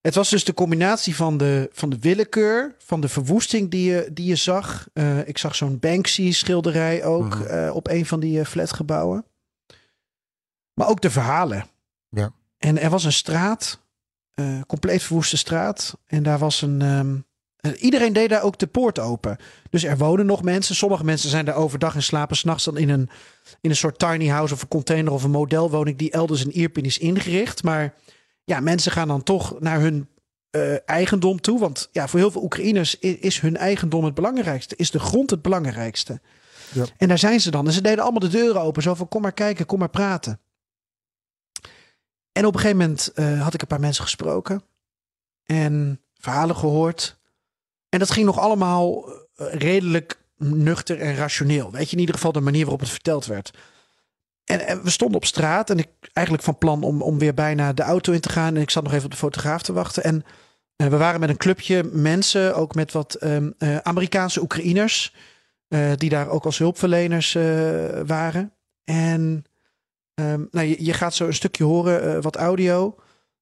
[0.01, 4.09] het was dus de combinatie van de, van de willekeur, van de verwoesting die je,
[4.13, 4.89] die je zag.
[4.93, 7.43] Eh, ik zag zo'n Banksy-schilderij ook Mhm.
[7.43, 9.25] eh, op een van die eh, flatgebouwen.
[10.79, 11.65] Maar ook de verhalen.
[12.09, 12.33] Ja.
[12.59, 13.81] En er was een straat,
[14.35, 15.99] eh, compleet verwoeste straat.
[16.07, 16.83] En daar was een.
[16.83, 17.17] ehm,
[17.59, 19.37] eh, iedereen deed daar ook de poort open.
[19.71, 20.75] Dus er wonen nog mensen.
[20.75, 23.11] Sommige mensen zijn daar overdag en slapen s'nachts dan in een,
[23.61, 26.85] in een soort tiny house of een container of een modelwoning die elders in Ierpin
[26.85, 27.63] is ingericht.
[27.63, 27.95] Maar
[28.45, 30.09] ja, mensen gaan dan toch naar hun
[30.51, 31.59] eh, eigendom toe.
[31.59, 34.77] Want ja, voor heel veel Oekraïners is, is hun eigendom het belangrijkste.
[34.77, 36.21] Is de grond het belangrijkste.
[36.73, 36.85] Ja.
[36.97, 37.67] En daar zijn ze dan.
[37.67, 38.83] En ze deden allemaal de deuren open.
[38.83, 40.41] Zo van kom maar kijken, kom maar praten.
[42.39, 44.63] En op een gegeven moment eh, had ik een paar mensen gesproken.
[45.45, 47.19] En verhalen gehoord.
[47.89, 51.71] En dat ging nog allemaal eh, redelijk nuchter en rationeel.
[51.71, 53.51] Weet je, in ieder geval de manier waarop het verteld werd.
[54.45, 57.83] En, we stonden op straat en ik eigenlijk van plan om, om weer bijna de
[57.83, 58.57] auto in te gaan.
[58.57, 60.05] En ik zat nog even op de fotograaf te wachten.
[60.05, 60.25] En
[60.77, 65.15] eh, we waren met een clubje mensen, ook met wat ehm, eh, Amerikaanse Oekraïners.
[65.97, 67.33] die daar ook als hulpverleners
[68.07, 68.53] waren.
[68.85, 69.45] En
[70.19, 72.95] ehm, nou, je, je gaat zo een stukje horen, eh, wat audio,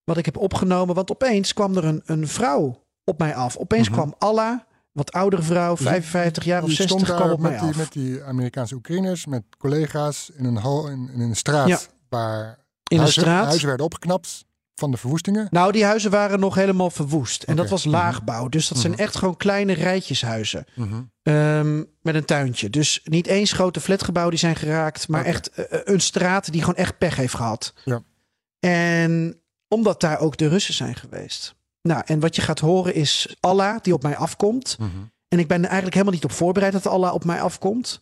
[0.05, 0.95] wat ik heb opgenomen.
[0.95, 3.57] Want opeens kwam er een, een vrouw op mij af.
[3.57, 3.97] Opeens Mhm.
[3.99, 4.61] kwam Allah,
[4.93, 7.77] wat oudere vrouw, 55 jaar of Je 60, stond kwam op mij met die, af.
[7.77, 11.79] met die Amerikaanse Oekraïners, met collega's in een, hal, in, in een straat Ja.
[12.09, 12.57] waar In
[12.97, 13.45] een huizen, straat.
[13.47, 14.45] huizen werden opgeknapt
[14.79, 15.47] van de verwoestingen.
[15.51, 17.43] Nou, die huizen waren nog helemaal verwoest.
[17.43, 18.49] En dat was laagbouw.
[18.49, 19.01] Dus dat zijn Mhm.
[19.01, 20.65] echt gewoon kleine rijtjeshuizen.
[20.75, 21.03] Mhm.
[21.23, 22.71] Ehm, met een tuintje.
[22.71, 25.09] Dus niet eens grote flatgebouwen die zijn geraakt.
[25.09, 27.75] Maar echt eh, een straat die gewoon echt pech heeft gehad.
[27.85, 28.03] Ja.
[28.61, 31.55] En omdat daar ook de Russen zijn geweest.
[31.83, 34.77] Nou, en wat je gaat horen is Allah die op mij afkomt.
[34.79, 34.91] Mhm.
[35.29, 38.01] En ik ben er eigenlijk helemaal niet op voorbereid dat Allah op mij afkomt.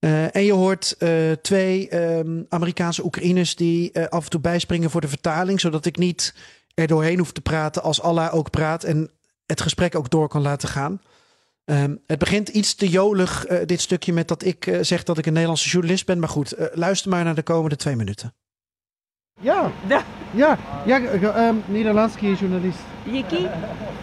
[0.00, 4.90] Eh, en je hoort eh, twee ehm, Amerikaanse Oekraïners die eh, af en toe bijspringen
[4.90, 6.34] voor de vertaling, zodat ik niet
[6.74, 9.10] er doorheen hoef te praten als Allah ook praat en
[9.46, 11.00] het gesprek ook door kan laten gaan.
[11.64, 15.18] Ehm, het begint iets te jolig, eh, dit stukje, met dat ik eh, zeg dat
[15.18, 16.18] ik een Nederlandse journalist ben.
[16.18, 18.34] Maar goed, luister maar naar de komende twee minuten.
[19.40, 20.04] Ja, Да.
[20.34, 20.98] Ja, ja,
[21.36, 22.80] ehm Nederlandський journalist.
[23.12, 23.46] Який?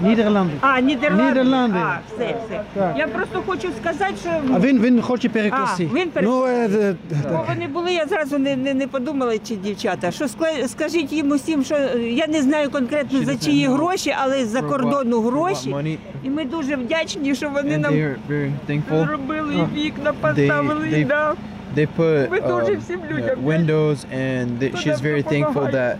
[0.02, 0.54] Нідерланди.
[0.62, 1.24] А, Нідерланди.
[1.24, 1.80] Нідерланди.
[1.80, 2.62] А, все, все.
[2.74, 2.96] Так.
[2.98, 5.90] Я просто хочу сказати, що А він, він хоче перекласти.
[5.92, 6.22] А, він перекласти.
[6.22, 10.12] Ну, е, е, бо вони були, я зразу не, не, не подумала, чи дівчата.
[10.12, 14.46] Що скла- скажіть їм усім, що е, я не знаю конкретно за чиї гроші, але
[14.46, 15.70] з-за кордону гроші.
[15.74, 19.06] money І ми дуже вдячні, що вони and нам they're very thankful.
[19.08, 20.86] зробили і вікна поставили.
[20.86, 21.34] they- і да.
[21.78, 26.00] they put uh, windows and they, she's very thankful that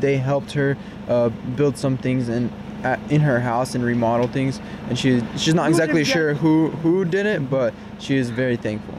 [0.00, 0.74] they helped her
[1.06, 2.50] uh, build some things and
[2.82, 4.58] at, in her house and remodel things.
[4.88, 8.94] And she she's not exactly sure who who did it but she is very thankful.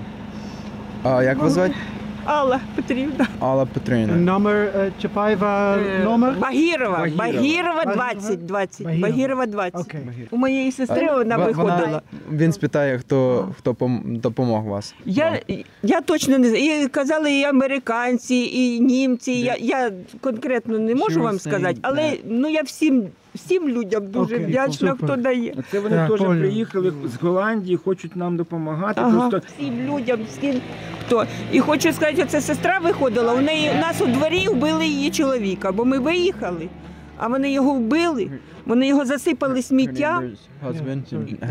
[1.03, 1.19] Uh.
[2.29, 3.27] Алла Петрівна.
[3.39, 4.15] Алла Петрівна.
[4.15, 6.35] Номер е, Чапаєва, Е, номер?
[6.39, 6.97] Багірова.
[6.97, 7.17] Багірова.
[7.17, 7.85] Багірова Багірова?
[8.13, 8.45] 20.
[8.45, 8.85] 20.
[8.85, 9.07] Багірова.
[9.09, 9.95] Багірова 20.
[10.31, 12.01] У моєї сестри вона виходила.
[12.31, 14.95] Він спитає, хто хто пом- допомог вас.
[15.05, 15.39] Я,
[15.83, 16.83] я точно не знаю.
[16.83, 19.31] І казали і американці, і німці.
[19.31, 23.03] Я, я конкретно не можу вам сказати, але ну я всім,
[23.35, 25.05] всім людям дуже Окей, вдячна, супер.
[25.05, 25.55] хто дає.
[25.71, 26.39] Це вони Так, теж понял.
[26.39, 29.01] приїхали з Голландії, хочуть нам допомагати.
[29.03, 29.29] Ага.
[29.29, 30.61] Просто Всім людям, всім
[31.05, 31.25] хто.
[31.51, 33.33] І хочу сказати, оце сестра виходила.
[33.33, 36.69] У неї у нас у дворі вбили її чоловіка, бо ми виїхали,
[37.17, 38.31] а вони його вбили.
[38.65, 40.23] Вони його засипали Her сміттям
[40.67, 41.01] husband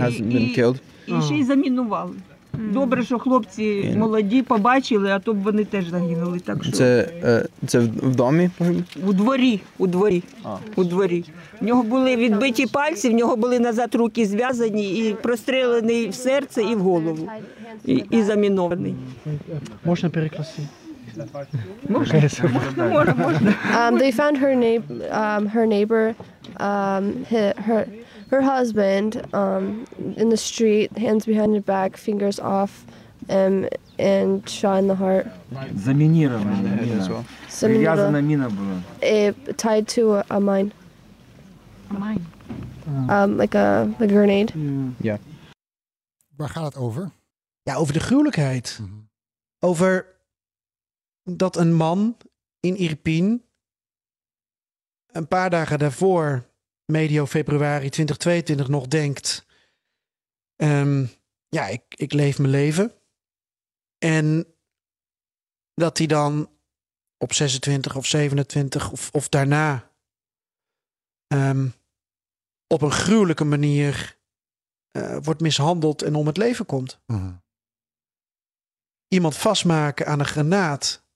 [0.03, 0.77] has І- been killed.
[1.07, 2.13] і ще й замінували.
[2.59, 6.39] Добре, що хлопці молоді побачили, а то б вони теж загинули.
[6.39, 8.85] Так що Це, е, це в в домі погиб?
[9.07, 10.57] у дворі, у дворі, А.
[10.77, 11.25] у дворі.
[11.61, 16.63] В нього були відбиті пальці, в нього були назад руки зв'язані і прострелений в серце
[16.63, 17.29] і в голову.
[17.85, 18.95] І, і замінований.
[19.85, 20.63] Можна перекласти.
[21.89, 22.23] Можна,
[22.77, 23.55] можна, можна.
[23.79, 26.15] Um, they found her neighbor, um, her neighbor,
[26.61, 27.85] um, hi- her
[28.30, 29.86] her husband um,
[30.18, 32.86] in the street, hands behind her back, fingers off,
[33.30, 33.68] um,
[34.00, 35.26] and shot in the heart.
[35.76, 37.10] Заминирована the head as мина.
[37.10, 37.26] well.
[37.50, 38.82] Привязана Some мина была.
[39.02, 40.72] it tied to a, a mine,
[43.10, 44.54] um, like a, a grenade.
[46.36, 47.12] Waar gaat het over?
[47.64, 48.80] Ja, over de gruwelijkheid.
[48.82, 48.92] Mhm.
[49.60, 50.06] Over
[51.24, 52.18] dat een man
[52.60, 53.44] in Irpin
[55.12, 56.44] een paar dagen daarvoor,
[56.93, 59.47] medio februari 2022, nog denkt:
[60.57, 61.07] ehm,
[61.49, 62.93] Ja, ik, ik leef mijn leven.
[63.99, 64.47] En
[65.75, 66.51] dat hij dan
[67.19, 69.93] op 26 of 27 of, of daarna
[71.27, 71.69] ehm,
[72.67, 74.19] op een gruwelijke manier
[74.91, 77.37] eh, wordt mishandeld en om het leven komt Mhm.
[79.09, 81.07] iemand vastmaken aan een granaat,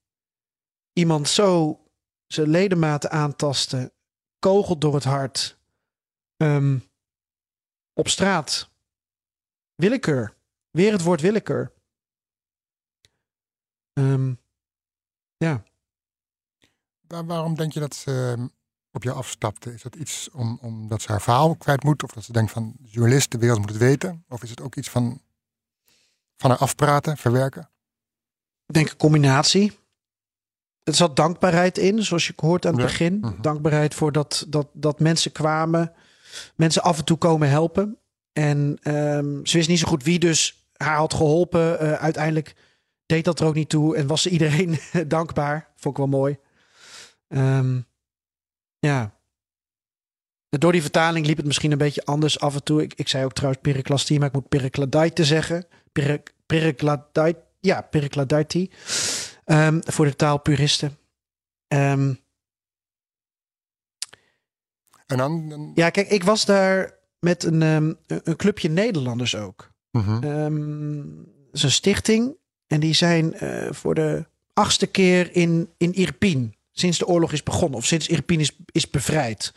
[0.93, 1.81] iemand zo
[2.27, 3.93] zijn ledematen aantasten,
[4.39, 5.61] kogel door het hart,
[6.43, 6.79] ehm,
[7.93, 8.71] op straat,
[9.75, 10.35] willekeur,
[10.71, 11.73] weer het woord willekeur.
[13.93, 14.35] Ehm,
[15.37, 15.63] ja,
[17.07, 18.47] Waar- waarom denk je dat ze ehm,
[18.93, 19.73] op jou afstapte?
[19.73, 22.03] Is dat iets om, omdat ze haar verhaal kwijt moet?
[22.03, 24.25] Of dat ze denkt van journalist, de wereld moet het weten?
[24.29, 25.21] Of is het ook iets van,
[26.37, 27.71] van haar afpraten, verwerken?
[28.67, 29.79] ik denk een combinatie.
[30.83, 32.87] Er zat dankbaarheid in, zoals je hoort aan het Ja.
[32.87, 33.19] begin.
[33.19, 33.41] Mhm.
[33.43, 35.93] Dankbaarheid voor dat, dat, dat mensen kwamen,
[36.55, 37.99] mensen af en toe komen helpen.
[38.33, 41.79] En ehm, ze wist niet zo goed wie dus haar had geholpen.
[41.79, 42.55] Eh, uiteindelijk
[43.07, 45.71] deed dat er ook niet toe en was ze iedereen dankbaar.
[45.77, 46.39] Vond ik wel mooi.
[47.29, 47.81] Ehm,
[48.79, 49.21] ja.
[50.49, 52.83] Door die vertaling liep het misschien een beetje anders af en toe.
[52.83, 55.67] Ik, ik zei ook trouwens periklastie, maar ik moet perikladite zeggen.
[56.47, 58.71] Perikladite, ja, perikladite.
[59.45, 60.99] Ehm, voor de taalpuristen.
[61.69, 62.15] Ehm,
[65.13, 65.49] En dan...
[65.49, 69.71] dan- ja, kijk, ik was daar met een, ehm, een clubje Nederlanders ook.
[69.91, 70.23] Mhm.
[70.25, 70.97] Ehm,
[71.47, 72.37] het is een stichting.
[72.67, 76.55] En die zijn eh, voor de achtste keer in, in Irpin.
[76.73, 77.79] Sinds de oorlog is begonnen.
[77.79, 79.55] Of sinds Irpin is, is bevrijd.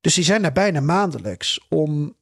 [0.00, 1.60] Dus die zijn daar bijna maandelijks.
[1.68, 2.16] Om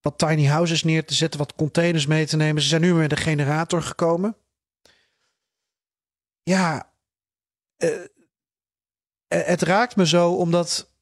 [0.00, 1.38] wat tiny houses neer te zetten.
[1.38, 2.62] Wat containers mee te nemen.
[2.62, 4.36] Ze zijn nu met een generator gekomen.
[6.42, 6.90] Ja.
[7.76, 8.06] eh, eh,
[9.28, 10.92] het raakt me zo omdat...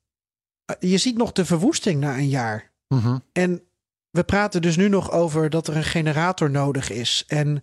[0.65, 2.71] eh, je ziet nog de verwoesting na een jaar.
[2.89, 3.19] Mhm.
[3.33, 3.63] En
[4.11, 7.25] we praten dus nu nog over dat er een generator nodig is.
[7.27, 7.63] En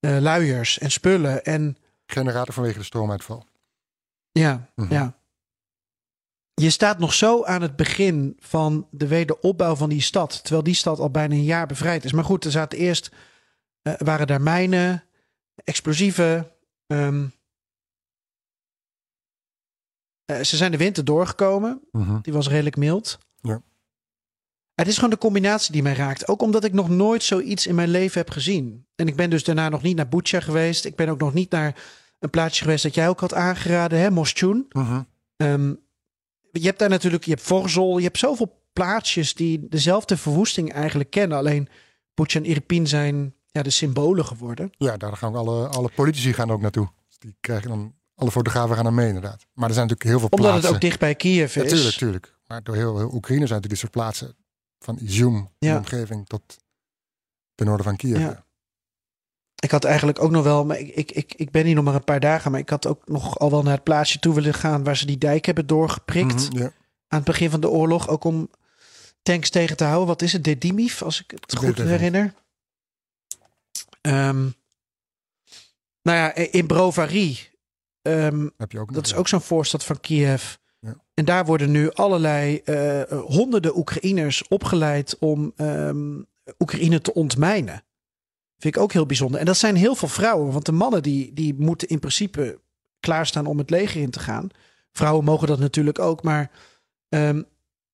[0.00, 1.44] eh, luiers en spullen.
[1.44, 3.46] En Generator vanwege de stroomuitval.
[4.32, 4.92] ja, Mhm.
[4.92, 5.18] ja.
[6.54, 10.40] Je staat nog zo aan het begin van de wederopbouw van die stad.
[10.42, 12.12] Terwijl die stad al bijna een jaar bevrijd is.
[12.12, 13.10] Maar goed, er zaten eerst...
[13.82, 15.04] eh, waren daar mijnen,
[15.64, 16.50] explosieven.
[16.86, 17.26] ehm,
[20.24, 21.80] eh, ze zijn de winter doorgekomen.
[21.92, 22.18] Mhm.
[22.20, 23.18] Die was redelijk mild.
[23.40, 23.62] Ja.
[24.74, 26.28] Het is gewoon de combinatie die mij raakt.
[26.28, 28.86] Ook omdat ik nog nooit zoiets in mijn leven heb gezien.
[28.94, 30.84] En ik ben dus daarna nog niet naar Bucha geweest.
[30.84, 31.82] Ik ben ook nog niet naar
[32.18, 34.66] een plaatsje geweest dat jij ook had aangeraden, hè, Moschun.
[34.68, 35.02] Mhm.
[35.36, 35.74] Ehm,
[36.50, 41.10] je hebt daar natuurlijk, je hebt Vorzol, je hebt zoveel plaatsjes die dezelfde verwoesting eigenlijk
[41.10, 41.38] kennen.
[41.38, 41.68] Alleen
[42.14, 44.70] Bucha en Irpin zijn ja, de symbolen geworden.
[44.76, 46.88] Ja, daar gaan ook alle, alle politici gaan ook naartoe.
[47.08, 49.46] Dus die krijgen dan, alle fotografen gaan er mee inderdaad.
[49.52, 50.66] Maar er zijn natuurlijk heel veel Omdat plaatsen.
[50.66, 51.62] het ook dicht bij Kiev is.
[51.62, 52.34] Ja, tuurlijk, tuurlijk.
[52.46, 54.36] Maar door heel, heel Oekraïne zijn natuurlijk dit soort plaatsen.
[54.78, 55.72] Van Izum, Ja.
[55.72, 56.56] de omgeving, tot
[57.54, 58.18] ten noorden van Kiev.
[58.18, 58.44] Ja.
[59.58, 62.04] Ik had eigenlijk ook nog wel, maar ik, ik, ik, ben hier nog maar een
[62.04, 64.84] paar dagen, maar ik had ook nog al wel naar het plaatsje toe willen gaan
[64.84, 66.70] waar ze die dijk hebben doorgeprikt Mhm, aan
[67.08, 68.08] het begin van de oorlog.
[68.08, 68.50] Ook om
[69.22, 70.06] tanks tegen te houden.
[70.06, 70.44] Wat is het?
[70.44, 72.34] Dedimiv, als ik het goed herinner.
[74.00, 74.42] Ehm,
[76.02, 77.38] nou ja, in Brovary.
[78.04, 80.54] Ehm, Heb je ook nog, dat is ook zo'n voorstad van Kiev.
[80.80, 80.96] Ja.
[81.14, 86.22] En daar worden nu allerlei eh, honderden Oekraïners opgeleid om ehm,
[86.58, 87.84] Oekraïne te ontmijnen.
[88.58, 89.40] Vind ik ook heel bijzonder.
[89.40, 90.52] En dat zijn heel veel vrouwen.
[90.52, 92.60] Want de mannen die, die moeten in principe
[93.00, 94.48] klaarstaan om het leger in te gaan.
[94.92, 96.22] Vrouwen mogen dat natuurlijk ook.
[96.22, 96.50] Maar
[97.08, 97.42] ehm,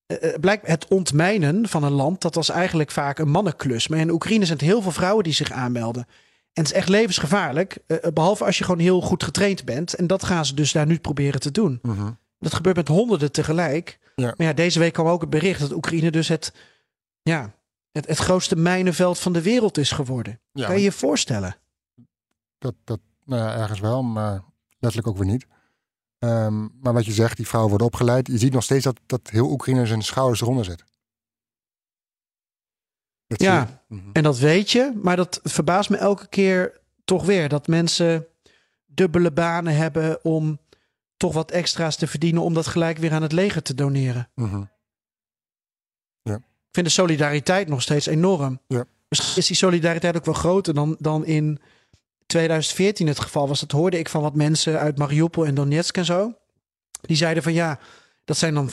[0.05, 3.87] eh, eh, blijkt het ontmijnen van een land, dat was eigenlijk vaak een mannenklus.
[3.87, 6.07] Maar in Oekraïne zijn het heel veel vrouwen die zich aanmelden.
[6.53, 7.77] En het is echt levensgevaarlijk.
[7.87, 9.93] eh, behalve als je gewoon heel goed getraind bent.
[9.93, 11.79] En dat gaan ze dus daar nu proberen te doen.
[11.81, 12.11] Mhm.
[12.39, 13.99] Dat gebeurt met honderden tegelijk.
[14.15, 14.33] Ja.
[14.37, 16.53] Maar ja, deze week kwam ook het bericht dat Oekraïne dus het,
[17.21, 17.53] ja,
[17.91, 20.39] het, het grootste mijnenveld van de wereld is geworden.
[20.51, 21.55] Ja, kan je je voorstellen?
[22.57, 24.43] Dat, dat, nou ja, ergens wel, maar
[24.79, 25.45] letterlijk ook weer niet.
[26.19, 28.27] Ehm, maar wat je zegt, die vrouwen worden opgeleid.
[28.27, 30.83] Je ziet nog steeds dat, dat heel Oekraïne zijn schouders eronder zet.
[33.31, 33.83] Dat Ja.
[33.87, 34.09] Mhm.
[34.13, 37.49] En dat weet je, maar dat verbaast me elke keer toch weer.
[37.49, 38.27] Dat mensen
[38.85, 40.59] dubbele banen hebben om
[41.17, 42.41] toch wat extra's te verdienen...
[42.41, 44.29] om dat gelijk weer aan het leger te doneren.
[44.35, 44.63] Mhm.
[46.71, 48.59] Ik vind de solidariteit nog steeds enorm.
[48.67, 48.85] Ja.
[49.07, 51.59] misschien is die solidariteit ook wel groter dan, dan in
[52.25, 53.59] 2014 het geval was.
[53.59, 56.33] Dat hoorde ik van wat mensen uit Mariupol en Donetsk en zo.
[57.01, 57.79] Die zeiden van ja,
[58.25, 58.69] dat zijn dan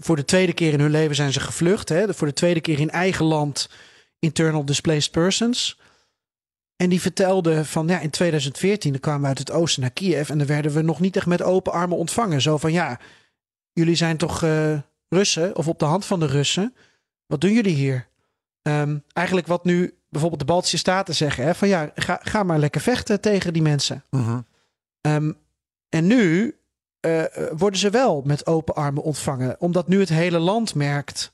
[0.00, 1.88] voor de tweede keer in hun leven zijn ze gevlucht.
[1.88, 2.14] Hè?
[2.14, 3.68] Voor de tweede keer in eigen land
[4.18, 5.78] internal displaced persons.
[6.76, 10.30] En die vertelde van ja, in 2014 dan kwamen we uit het oosten naar Kiev
[10.30, 12.42] en dan werden we nog niet echt met open armen ontvangen.
[12.42, 13.00] Zo van ja,
[13.72, 16.74] jullie zijn toch eh, Russen of op de hand van de Russen.
[17.26, 18.08] Wat doen jullie hier?
[18.62, 22.58] Ehm, eigenlijk wat nu bijvoorbeeld de Baltische Staten zeggen: hè, van ja, ga, ga maar
[22.58, 24.04] lekker vechten tegen die mensen.
[24.10, 24.40] Mhm.
[25.00, 25.32] Ehm,
[25.88, 26.54] en nu
[27.04, 31.32] eh, worden ze wel met open armen ontvangen, omdat nu het hele land merkt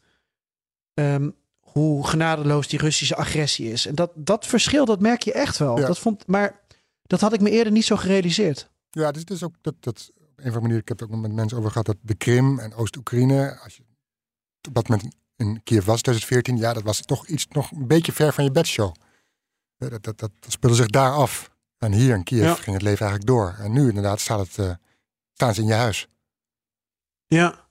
[0.95, 1.31] ehm,
[1.61, 3.87] hoe genadeloos die Russische agressie is.
[3.87, 5.79] En dat, dat verschil, dat merk je echt wel.
[5.79, 5.87] Ja.
[5.87, 6.61] Dat vond, maar
[7.03, 8.71] dat had ik me eerder niet zo gerealiseerd.
[8.91, 11.11] Ja, dus het is ook dat, dat op een of andere manier, ik heb het
[11.11, 13.83] ook met mensen over gehad, dat de Krim en Oost-Oekraïne, als je
[14.69, 18.13] op dat moment in Kiev was, 2014, ja, dat was toch iets nog een beetje
[18.13, 18.95] ver van je bedshow.
[19.79, 21.51] Eh, Dat, dat, dat, dat speelde zich daar af.
[21.79, 22.55] En hier in Kiev Ja.
[22.55, 23.57] ging het leven eigenlijk door.
[23.59, 24.75] En nu inderdaad staat het, eh,
[25.41, 26.09] staan ze in je huis.
[27.27, 27.69] Ja.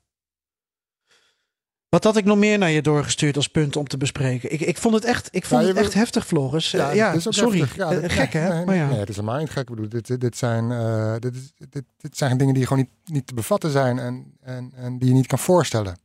[1.89, 4.51] Wat had ik nog meer naar je doorgestuurd als punt om te bespreken?
[4.53, 6.71] Ik, ik vond het echt, ik vond Ja, het echt wil- heftig, Floris.
[6.71, 7.67] Ja, ook sorry.
[7.75, 8.53] Ja, Eh, gek, hè?
[8.55, 8.87] Nee, maar ja.
[8.87, 9.69] nee, het is helemaal niet gek.
[9.69, 11.33] Ik bedoel, dit, dit, zijn, eh, dit,
[11.69, 15.07] dit, dit zijn dingen die gewoon niet, niet te bevatten zijn en, en, en die
[15.07, 15.97] je niet kan voorstellen.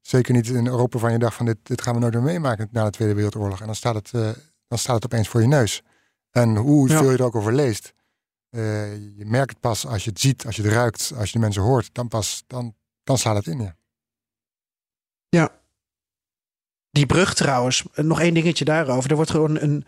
[0.00, 2.68] Zeker niet in Europa waarvan je dacht van dit, dit gaan we nooit meer meemaken
[2.70, 3.60] na de Tweede Wereldoorlog.
[3.60, 4.28] En dan staat het, eh,
[4.68, 5.82] dan staat het opeens voor je neus.
[6.30, 6.98] En hoe Ja.
[6.98, 7.94] veel je er ook over leest.
[8.56, 11.32] Eh, je merkt het pas als je het ziet, als je het ruikt, als je
[11.32, 11.88] de mensen hoort.
[11.92, 13.72] Dan pas, dan, dan slaat het in je.
[16.90, 19.10] Die brug trouwens, nog één dingetje daarover.
[19.10, 19.84] Er wordt gewoon een,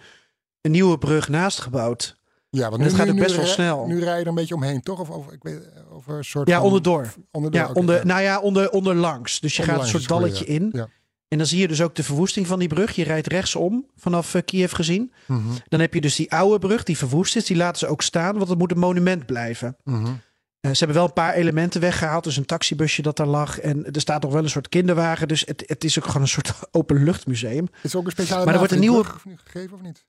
[0.61, 2.17] een nieuwe brug naast gebouwd.
[2.51, 3.87] Ja, want het gaat ook best rij- wel snel.
[3.87, 5.01] Nu rij je er een beetje omheen, toch?
[5.01, 7.15] Of over, ik weet, over een soort Ja, van- onderdoor.
[7.31, 7.61] onderdoor.
[7.61, 8.05] Ja, onder, ja.
[8.05, 9.41] nou ja, onder, onderlangs.
[9.41, 10.69] Dus je gaat een soort het dalletje goeie, in.
[10.73, 10.89] ja.
[11.29, 12.95] En dan zie je dus ook de verwoesting van die brug.
[12.97, 15.13] Je rijdt rechtsom vanaf eh, Kiev gezien.
[15.27, 17.45] Mhm, Dan heb je dus die oude brug die verwoest is.
[17.47, 19.77] Die laten ze ook staan, want het moet een monument blijven.
[19.85, 20.13] mhm.
[20.61, 22.25] Eh, ze hebben wel een paar elementen weggehaald.
[22.25, 23.59] Dus een taxibusje dat daar lag.
[23.61, 25.29] En er staat nog wel een soort kinderwagen.
[25.29, 27.69] Dus het, het is ook gewoon een soort openluchtmuseum.
[27.83, 30.07] Is ook een speciale Maar er wordt een nieuwe- brug gegeven of niet?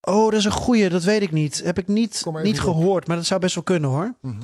[0.00, 0.88] Oh, dat is een goeie.
[0.88, 1.62] Dat weet ik niet.
[1.64, 2.62] Heb ik niet, niet op.
[2.64, 3.06] gehoord.
[3.06, 4.14] Maar dat zou best wel kunnen hoor.
[4.20, 4.36] Mhm.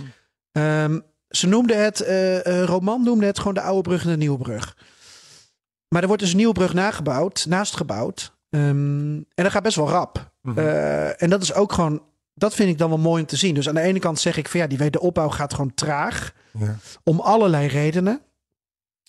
[0.53, 1.00] Ehm,
[1.31, 4.38] ze noemden het, eh eh, Roman noemde het gewoon de oude brug en de nieuwe
[4.38, 4.77] brug.
[5.88, 8.37] Maar er wordt dus een nieuwe brug nagebouwd, naast gebouwd.
[8.51, 10.33] Ehm, en dat gaat best wel rap.
[10.43, 10.59] Mhm.
[10.59, 12.03] Eh, en dat is ook gewoon,
[12.35, 13.55] dat vind ik dan wel mooi om te zien.
[13.55, 16.33] Dus aan de ene kant zeg ik van ja, die wederopbouw gaat gewoon traag.
[16.59, 16.77] Ja.
[17.05, 18.21] Om allerlei redenen.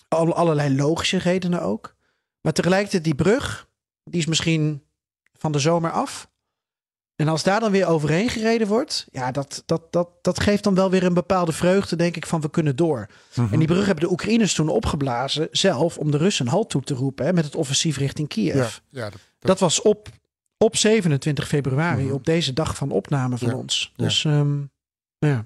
[0.08, 1.94] Al, allerlei logische redenen ook.
[2.40, 3.68] Maar tegelijkertijd die brug,
[4.04, 4.82] die is misschien
[5.38, 6.30] van de zomer af.
[7.22, 10.74] En als daar dan weer overheen gereden wordt, ja, dat, dat, dat, dat geeft dan
[10.74, 13.06] wel weer een bepaalde vreugde, denk ik, van we kunnen door.
[13.34, 13.52] Mhm.
[13.52, 16.82] En die brug hebben de Oekraïners toen opgeblazen, zelf, om de Russen een halt toe
[16.82, 18.54] te roepen, hè, met het offensief richting Kiev.
[18.54, 18.68] Ja,
[19.02, 20.08] ja, dat, Dat was op,
[20.56, 22.12] op 27 februari, Mhm.
[22.12, 23.92] op deze dag van opname van Ja, ons.
[23.96, 24.04] ja.
[24.04, 24.60] Dus, ehm,
[25.18, 25.44] ja.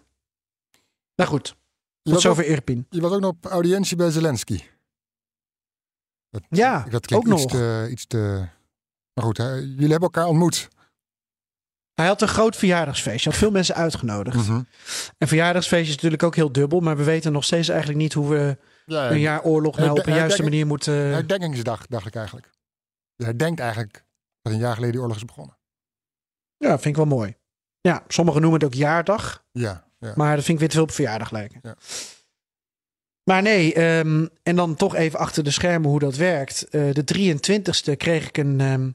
[1.15, 1.57] Nou goed,
[2.03, 2.87] tot zover Irpin.
[2.91, 4.62] je was ook nog op audiëntie bij Zelensky.
[6.31, 7.53] Dat, Ja, dat klinkt ook iets nog.
[7.53, 8.49] te, iets te...
[9.12, 10.69] Maar goed, hè, jullie hebben elkaar ontmoet.
[11.97, 13.25] Hij had een groot verjaardagsfeest.
[13.25, 14.37] Je had veel mensen uitgenodigd.
[14.37, 14.63] Mhm.
[15.19, 16.81] En verjaardagsfeest is natuurlijk ook heel dubbel.
[16.81, 20.07] Maar we weten nog steeds eigenlijk niet hoe we Ja, een jaar oorlog nou op
[20.07, 20.95] een juiste manier moeten...
[20.95, 22.51] Herdenkingsdag, dacht ik eigenlijk.
[23.15, 24.05] Je herdenkt eigenlijk
[24.43, 25.59] dat een jaar geleden die oorlog is begonnen.
[26.57, 27.37] Ja, vind ik wel mooi.
[27.81, 29.45] Ja, sommigen noemen het ook jaardag.
[29.53, 30.13] Ja, ja.
[30.17, 31.61] Maar dat vind ik weer te veel op verjaardag lijken.
[31.63, 31.77] Ja.
[33.25, 36.69] Maar nee, ehm, en dan toch even achter de schermen hoe dat werkt.
[36.69, 38.91] Eh, de 23ste kreeg ik een ehm,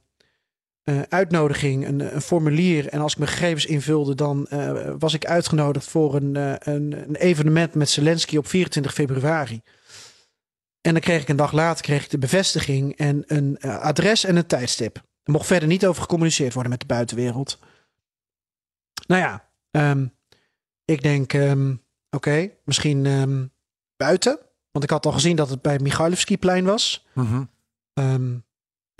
[0.83, 2.87] eh, uitnodiging, een, een formulier.
[2.87, 6.91] En als ik mijn gegevens invulde, dan eh, was ik uitgenodigd voor een, eh, een,
[7.07, 9.61] een evenement met Zelensky op 24 februari.
[10.81, 14.35] En dan kreeg ik een dag later kreeg ik de bevestiging en een adres en
[14.35, 14.95] een tijdstip.
[15.23, 17.59] Er mocht verder niet over gecommuniceerd worden met de buitenwereld.
[19.07, 20.07] Nou ja, ehm,
[20.85, 21.75] ik denk, ehm,
[22.09, 23.45] oké, misschien ehm,
[23.97, 24.39] buiten.
[24.71, 27.07] Want ik had al gezien dat het bij Michailovski-plein was.
[27.13, 27.43] Mhm.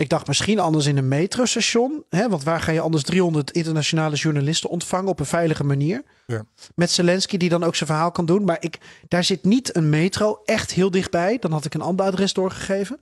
[0.02, 2.04] Ik dacht misschien anders in een metrostation.
[2.08, 2.28] Hè?
[2.28, 6.02] Want waar ga je anders 300 internationale journalisten ontvangen op een veilige manier?
[6.26, 6.44] Ja.
[6.74, 8.44] Met Zelensky die dan ook zijn verhaal kan doen.
[8.44, 11.38] Maar ik, daar zit niet een metro echt heel dichtbij.
[11.38, 13.00] Dan had ik een ander adres doorgegeven.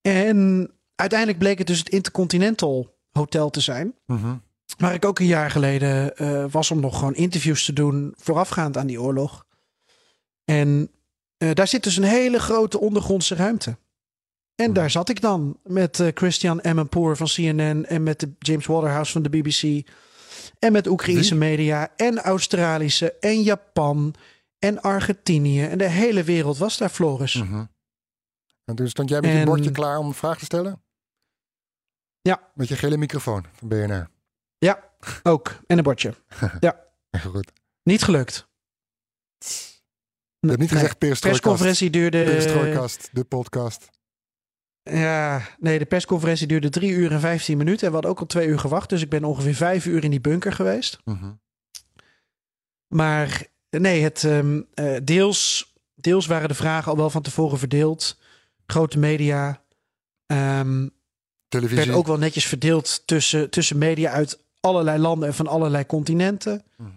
[0.00, 3.94] En uiteindelijk bleek het dus het Intercontinental Hotel te zijn.
[4.06, 4.36] Mhm.
[4.78, 8.76] Waar ik ook een jaar geleden eh, was om nog gewoon interviews te doen voorafgaand
[8.76, 9.46] aan die oorlog.
[10.44, 10.90] En
[11.36, 13.76] eh, daar zit dus een hele grote ondergrondse ruimte.
[14.60, 18.66] En daar zat ik dan met eh, Christian Emmenpoor van CNN en met de James
[18.66, 19.88] Waterhouse van de BBC.
[20.58, 24.14] En met Oekraïnse media en Australische en Japan
[24.58, 25.62] en Argentinië.
[25.64, 27.34] En de hele wereld was daar, Floris.
[27.34, 27.64] Mhm.
[28.64, 30.82] En toen stond jij met je bordje klaar om een vraag te stellen?
[32.20, 32.50] Ja.
[32.54, 34.08] Met je gele microfoon van BNR.
[34.58, 34.84] Ja,
[35.22, 35.60] ook.
[35.66, 36.14] En een bordje.
[36.60, 36.84] Ja.
[37.20, 37.52] Goed.
[37.82, 38.48] Niet gelukt.
[40.38, 40.78] Je hebt niet Nee.
[40.80, 41.42] gezegd perestrooikast.
[41.42, 42.24] persconferentie duurde...
[42.24, 43.88] Perestrooikast, de podcast.
[44.90, 47.80] Ja, nee, de persconferentie duurde drie uur en vijftien minuten.
[47.80, 48.88] En we hadden ook al twee uur gewacht.
[48.88, 50.98] Dus ik ben ongeveer vijf uur in die bunker geweest.
[51.04, 51.32] Mhm.
[52.86, 58.18] Maar nee, het, ehm, eh, deels, deels waren de vragen al wel van tevoren verdeeld.
[58.66, 59.62] Grote media.
[60.26, 60.88] ehm
[61.48, 61.84] Televisie.
[61.84, 66.64] werd ook wel netjes verdeeld tussen, tussen media uit allerlei landen en van allerlei continenten.
[66.76, 66.90] Mhm.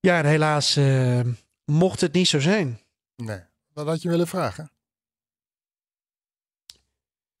[0.00, 1.20] Ja, en helaas eh,
[1.64, 2.80] mocht het niet zo zijn.
[3.16, 3.40] Nee.
[3.72, 4.70] Wat had je willen vragen?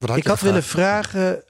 [0.08, 1.44] Had ik had willen vragen.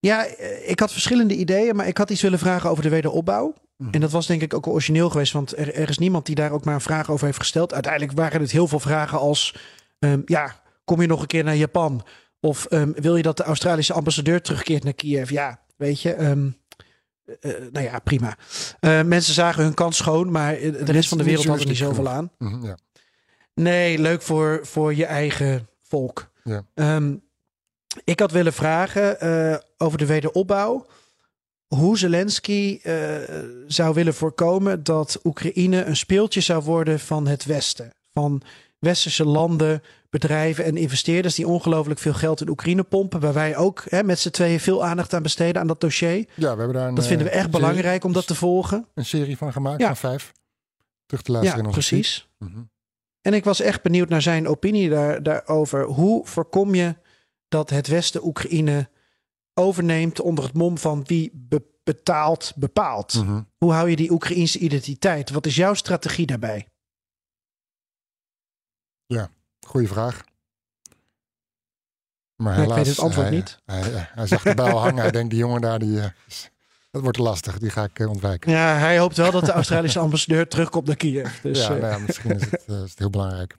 [0.00, 3.54] Ja, eh, ik had verschillende ideeën, maar ik had iets willen vragen over de wederopbouw.
[3.76, 3.90] Mhm.
[3.92, 6.50] En dat was denk ik ook origineel geweest, want er, er is niemand die daar
[6.50, 7.72] ook maar een vraag over heeft gesteld.
[7.72, 9.56] Uiteindelijk waren het heel veel vragen als:
[9.98, 12.04] ehm, ja, kom je nog een keer naar Japan?
[12.40, 15.30] Of ehm, wil je dat de Australische ambassadeur terugkeert naar Kiev?
[15.30, 16.12] Ja, weet je.
[16.12, 16.32] eh,
[17.72, 18.36] nou ja, prima.
[18.80, 22.08] Mensen zagen hun kans schoon, maar de rest van de wereld had er niet zoveel
[22.08, 22.30] aan.
[22.38, 22.76] Mhm, ja.
[23.54, 26.30] Nee, leuk voor, voor je eigen volk.
[26.44, 26.64] Ja.
[26.74, 27.14] Ehm,
[28.04, 30.86] ik had willen vragen eh, over de wederopbouw.
[31.66, 32.96] Hoe Zelensky eh,
[33.66, 37.92] zou willen voorkomen dat Oekraïne een speeltje zou worden van het Westen.
[38.12, 38.42] Van
[38.78, 43.20] westerse landen, bedrijven en investeerders die ongelooflijk veel geld in Oekraïne pompen.
[43.20, 46.16] Waar wij ook hè, met z'n tweeën veel aandacht aan besteden aan dat dossier.
[46.34, 48.34] ja, we hebben daar een, Dat vinden we eh, echt serie- belangrijk om dat te
[48.34, 48.86] volgen.
[48.94, 49.86] Een serie van gemaakt Ja.
[49.86, 50.32] van vijf.
[51.06, 52.28] Terug te luisteren Ja, in onze precies.
[53.24, 55.84] En ik was echt benieuwd naar zijn opinie daar, daarover.
[55.84, 56.96] Hoe voorkom je
[57.48, 58.88] dat het Westen Oekraïne
[59.54, 63.14] overneemt onder het mom van wie be- betaalt, bepaalt?
[63.14, 63.42] Mhm.
[63.58, 65.30] Hoe hou je die Oekraïnse identiteit?
[65.30, 66.68] Wat is jouw strategie daarbij?
[69.66, 70.24] Goeie vraag.
[72.36, 73.58] Maar Ja, ik helaas, weet het antwoord hij, niet.
[73.64, 75.02] Hij, hij, hij zag de bijl hangen.
[75.02, 76.10] Hij denkt, die jongen daar, die, eh,
[76.94, 77.58] dat wordt lastig.
[77.58, 78.50] Die ga ik eh, ontwijken.
[78.52, 81.40] Ja, hij hoopt wel dat de Australische ambassadeur terugkomt naar Kiev.
[81.42, 83.56] Dus, ja, eh, nou ja, misschien is het, eh, is het heel belangrijk.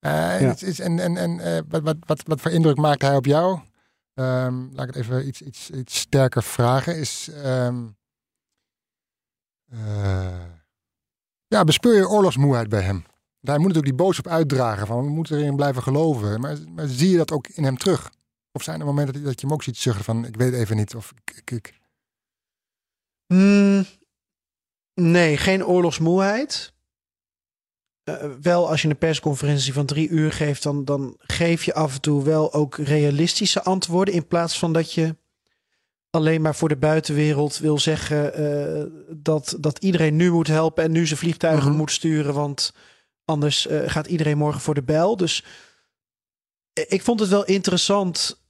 [0.00, 0.84] Eh, en Ja.
[0.84, 3.60] en en, en eh, wat, wat, wat, wat voor indruk maakt hij op jou?
[4.14, 6.96] Ehm, laat ik het even iets, iets, iets sterker vragen.
[6.96, 7.84] Is, ehm,
[9.70, 10.40] eh,
[11.46, 13.04] ja, bespeur je oorlogsmoeheid bij hem?
[13.40, 16.40] Hij moet natuurlijk die boodschap uitdragen van we moeten erin blijven geloven.
[16.40, 18.10] Maar, maar zie je dat ook in hem terug?
[18.52, 20.76] Of zijn er momenten dat, dat je hem ook ziet zuchten van ik weet even
[20.76, 21.82] niet of ik, ik, ik-
[23.26, 23.84] Hmm,
[24.94, 26.72] nee, geen oorlogsmoeheid.
[28.02, 31.94] Eh, wel als je een persconferentie van drie uur geeft, dan, dan geef je af
[31.94, 34.14] en toe wel ook realistische antwoorden.
[34.14, 35.16] In plaats van dat je
[36.10, 38.84] alleen maar voor de buitenwereld wil zeggen eh,
[39.16, 41.76] dat, dat iedereen nu moet helpen en nu zijn vliegtuigen Mhm.
[41.76, 42.34] moet sturen.
[42.34, 42.74] Want
[43.24, 45.16] anders eh, gaat iedereen morgen voor de bijl.
[45.16, 45.44] Dus
[46.72, 48.42] eh, ik vond het wel interessant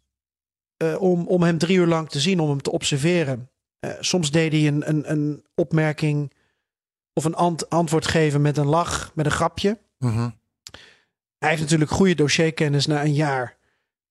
[0.77, 3.51] eh, om, om hem drie uur lang te zien, om hem te observeren.
[3.85, 6.33] Eh, soms deed hij een, een, een opmerking
[7.13, 9.79] of een ant- antwoord geven met een lach, met een grapje.
[9.99, 10.29] Mhm.
[11.39, 13.57] Hij heeft natuurlijk goede dossierkennis na een jaar.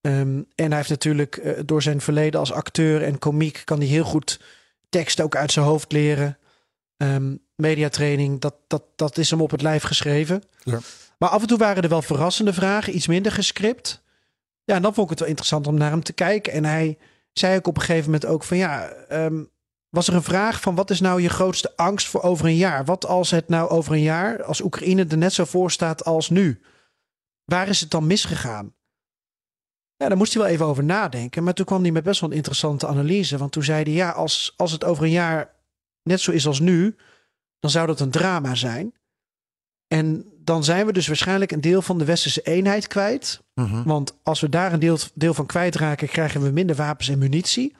[0.01, 3.61] Ehm, en hij heeft natuurlijk eh, door zijn verleden als acteur en komiek...
[3.65, 4.41] kan hij heel goed
[4.89, 6.37] teksten ook uit zijn hoofd leren.
[6.97, 10.43] Ehm, mediatraining, dat, dat, dat is hem op het lijf geschreven.
[10.63, 10.79] Ja.
[11.17, 14.03] Maar af en toe waren er wel verrassende vragen, iets minder gescript.
[14.63, 16.53] Ja, en dan vond ik het wel interessant om naar hem te kijken.
[16.53, 16.97] En hij
[17.33, 18.87] zei ook op een gegeven moment ook van ja...
[18.89, 19.43] ehm,
[19.93, 22.85] was er een vraag van wat is nou je grootste angst voor over een jaar?
[22.85, 26.29] Wat als het nou over een jaar, als Oekraïne er net zo voor staat als
[26.29, 26.61] nu?
[27.43, 28.73] Waar is het dan misgegaan?
[29.95, 31.43] Ja, daar moest hij wel even over nadenken.
[31.43, 33.37] Maar toen kwam hij met best wel een interessante analyse.
[33.37, 35.55] Want toen zei hij, ja, als, als het over een jaar
[36.03, 36.95] net zo is als nu,
[37.59, 38.93] dan zou dat een drama zijn.
[39.87, 43.43] En dan zijn we dus waarschijnlijk een deel van de westerse eenheid kwijt.
[43.53, 43.83] Mhm.
[43.83, 47.75] Want als we daar een deel, deel van kwijtraken, krijgen we minder wapens en munitie.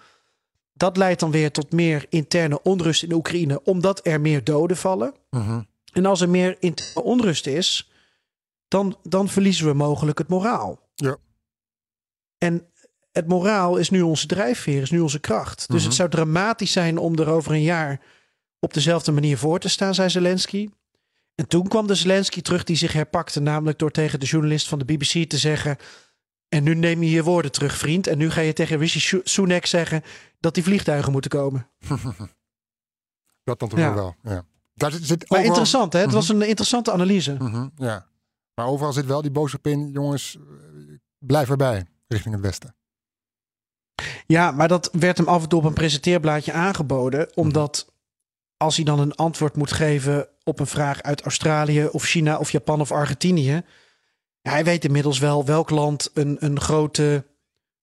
[0.74, 5.14] Dat leidt dan weer tot meer interne onrust in Oekraïne, omdat er meer doden vallen.
[5.30, 5.62] Mhm.
[5.94, 7.92] En als er meer interne onrust is,
[8.68, 10.80] dan, dan verliezen we mogelijk het moraal.
[10.96, 11.18] Ja.
[12.38, 12.68] En
[13.12, 15.68] het moraal is nu onze drijfveer, is nu onze kracht.
[15.68, 15.86] Dus Mhm.
[15.86, 18.02] het zou dramatisch zijn om er over een jaar
[18.60, 20.70] op dezelfde manier voor te staan, zei Zelensky.
[21.36, 24.80] En toen kwam de Zelensky terug die zich herpakte, namelijk door tegen de journalist van
[24.80, 25.78] de BBC te zeggen.
[26.54, 28.08] En nu neem je je woorden terug, vriend.
[28.08, 30.01] En nu ga je tegen Rishi Su- Sunak zeggen
[30.39, 31.68] dat die vliegtuigen moeten komen.
[33.43, 33.93] Dat dan toch Ja.
[33.93, 34.16] wel.
[34.24, 34.45] Ja.
[34.74, 35.99] Daar zit, zit Maar overal- interessant, hè?
[35.99, 36.16] Het Mhm.
[36.18, 37.34] was een interessante analyse.
[37.39, 38.08] Mhm, ja.
[38.56, 40.41] Maar overal zit wel die boodschap in, jongens, eh,
[41.18, 42.76] blijf erbij, richting het westen.
[44.28, 47.38] Ja, maar dat werd hem af en toe op een presenteerblaadje aangeboden.
[47.38, 47.93] Omdat
[48.58, 52.51] als hij dan een antwoord moet geven op een vraag uit Australië of China of
[52.51, 53.64] Japan of Argentinië.
[54.44, 57.26] Ja, hij weet inmiddels wel welk land een, een grote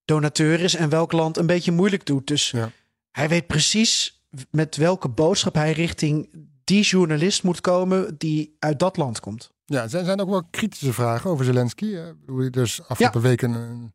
[0.05, 2.27] donateur is en welk land een beetje moeilijk doet.
[2.27, 2.71] Dus Ja.
[3.11, 6.29] hij weet precies met welke boodschap hij richting
[6.63, 9.51] die journalist moet komen die uit dat land komt.
[9.65, 11.97] Ja, er zijn, zijn ook wel kritische vragen over Zelensky.
[12.25, 13.93] bedoel, Er is afgelopen week, een,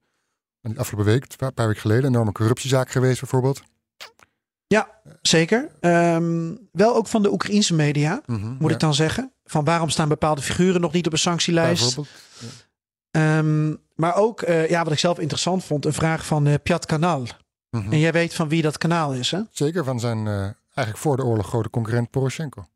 [0.77, 3.63] afgelopen week, een paar weken geleden, een enorme corruptiezaak geweest bijvoorbeeld.
[4.67, 4.89] Ja,
[5.23, 5.69] zeker.
[5.81, 9.33] Ehm, wel ook van de Oekraïense media, Mhm, moet ja, ik dan zeggen.
[9.45, 11.99] Van waarom staan bepaalde figuren nog niet op een sanctielijst?
[13.11, 16.87] Ehm, maar ook, eh, ja, wat ik zelf interessant vond, een vraag van eh Piat
[16.87, 17.23] Kanaal.
[17.71, 17.93] Mhm.
[17.93, 19.41] En jij weet van wie dat kanaal is, hè?
[19.51, 20.33] Zeker van zijn eh,
[20.75, 22.67] eigenlijk voor de oorlog grote concurrent Poroshenko.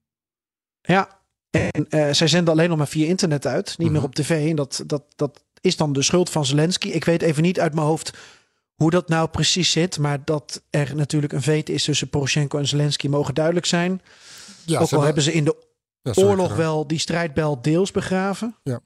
[0.80, 1.18] Ja.
[1.50, 4.06] En zij zenden alleen nog maar via internet uit, niet meer Mhm.
[4.06, 4.48] op tv.
[4.50, 6.88] En dat, dat, dat is dan de schuld van Zelensky.
[6.88, 8.16] Ik weet even niet uit mijn hoofd
[8.80, 9.98] hoe dat nou precies zit.
[9.98, 14.02] Maar dat er natuurlijk een veet is tussen Poroshenko en Zelensky mogen duidelijk zijn.
[14.64, 15.56] Ja, ook al hebben ze in de
[16.02, 18.56] ja, oorlog wel die strijdbel deels begraven.
[18.62, 18.80] Ja.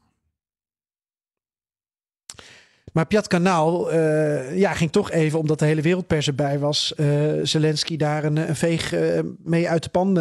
[2.93, 7.07] Maar Piat Kanaal eh, ja, ging toch even, omdat de hele wereldpers erbij was, eh,
[7.43, 10.19] Zelensky daar een, een veeg eh, mee uit de pan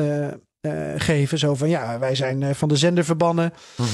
[0.96, 1.38] geven.
[1.38, 3.54] Zo van ja, wij zijn van de zender verbannen.
[3.78, 3.88] Mhm.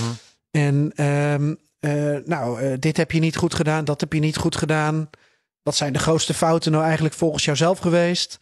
[0.51, 4.55] En ehm, eh, nou, dit heb je niet goed gedaan, dat heb je niet goed
[4.55, 5.09] gedaan.
[5.69, 8.39] Wat zijn de grootste fouten nou eigenlijk volgens jouzelf geweest?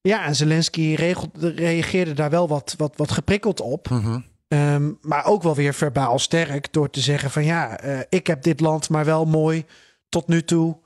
[0.00, 0.94] Ja, en Zelensky
[1.40, 3.88] reageerde daar wel wat, wat, wat geprikkeld op.
[3.90, 4.20] Mhm.
[4.48, 8.42] Ehm, maar ook wel weer verbaal sterk door te zeggen van ja, eh, ik heb
[8.42, 9.64] dit land maar wel mooi
[10.08, 10.78] tot nu toe,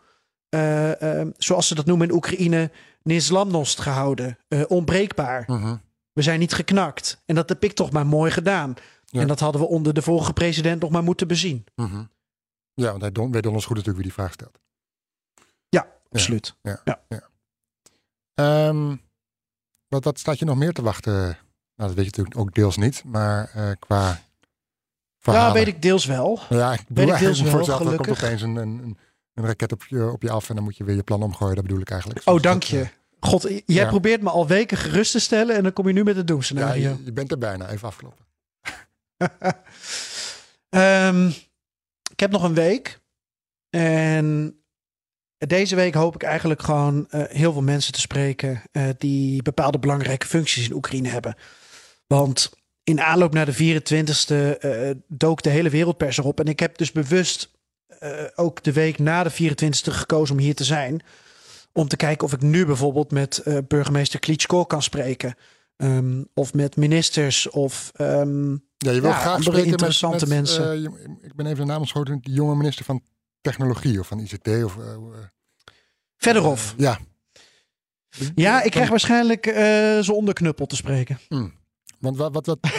[0.49, 2.71] eh, ehm, zoals ze dat noemen in Oekraïne,
[3.03, 4.39] Nislamnost gehouden.
[4.49, 5.45] Eh, onbreekbaar.
[5.47, 5.77] Mhm.
[6.13, 7.23] We zijn niet geknakt.
[7.27, 8.75] En dat heb ik toch maar mooi gedaan.
[9.05, 9.21] Ja.
[9.21, 11.65] En dat hadden we onder de vorige president nog maar moeten bezien.
[11.75, 12.05] Mhm.
[12.75, 14.59] Ja, want hij don- weet donders goed natuurlijk wie die vraag stelt.
[16.11, 16.55] Ja, absoluut.
[16.63, 16.81] Ja.
[16.85, 17.01] Ja.
[17.09, 17.29] ja.
[18.35, 18.97] Ehm,
[19.89, 21.13] wat, wat staat je nog meer te wachten?
[21.13, 21.33] Nou,
[21.75, 24.21] dat weet je natuurlijk ook deels niet, maar eh, qua
[25.19, 25.49] verhalen.
[25.49, 26.41] Ja, weet ik deels wel.
[26.49, 27.91] Ja, ik Weet ik deels eigenlijk voor wel, hetzelfde.
[27.91, 28.99] Er komt opeens een, een,
[29.35, 31.55] een, raket op je, op je af en dan moet je weer je plan omgooien.
[31.55, 32.21] Dat bedoel ik eigenlijk.
[32.25, 32.81] Oh, Dus dank dat, je.
[32.81, 32.89] eh,
[33.21, 33.87] God, jij ja.
[33.89, 36.35] probeert me al weken gerust te stellen en dan kom je nu met het ja,
[36.35, 36.91] doemscenario.
[36.91, 37.69] je, je bent er bijna.
[37.69, 38.25] Even afgelopen.
[40.69, 41.27] Ehm,
[42.11, 43.01] ik heb nog een week.
[43.71, 44.60] En
[45.49, 49.79] deze week hoop ik eigenlijk gewoon eh, heel veel mensen te spreken eh, die bepaalde
[49.79, 51.35] belangrijke functies in Oekraïne hebben.
[52.07, 52.51] Want
[52.85, 56.41] in aanloop naar de 24e eh, dook de hele wereldpers erop.
[56.41, 57.51] En ik heb dus bewust
[57.87, 61.01] eh, ook de week na de 24e gekozen om hier te zijn.
[61.73, 65.35] Om te kijken of ik nu bijvoorbeeld met burgemeester Klitschko kan spreken.
[65.77, 70.59] Ehm, of met ministers of ehm, Ja, je wil Ja, graag spreken interessante met, met,
[70.59, 70.85] mensen.
[71.23, 72.19] ik ben even de naam ontschoten.
[72.23, 73.03] Die jonge minister van
[73.41, 74.49] Technologie of van ICT.
[74.65, 75.01] Of, eh, eh,
[76.17, 76.75] Verderhof.
[76.77, 76.99] ja.
[78.35, 79.55] Ja, ik krijg waarschijnlijk eh
[80.01, 81.19] zijn onderknuppel te spreken.
[81.99, 82.35] Want wat...
[82.35, 82.59] wat, wat,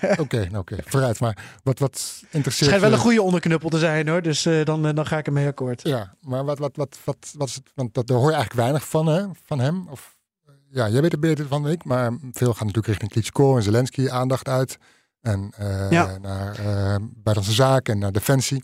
[0.00, 0.76] wat- Oké, nou, oké.
[0.84, 1.20] vooruit.
[1.20, 4.22] Maar wat, wat Het interesseert schijnt wel een goede onderknuppel te zijn hoor.
[4.22, 5.82] Dus eh, dan, eh, dan ga ik ermee akkoord.
[5.82, 7.70] Ja, maar wat, wat, wat, wat, wat is het?
[7.74, 9.88] Want dat, daar hoor je eigenlijk weinig van, hè, van hem.
[9.88, 13.10] Of, eh, ja, jij weet het beter van dan ik, maar veel gaat natuurlijk richting
[13.10, 14.78] Klitschko en Zelensky aandacht uit.
[15.20, 16.18] En eh, Ja.
[16.18, 18.62] naar eh buitenlandse zaken en naar defensie.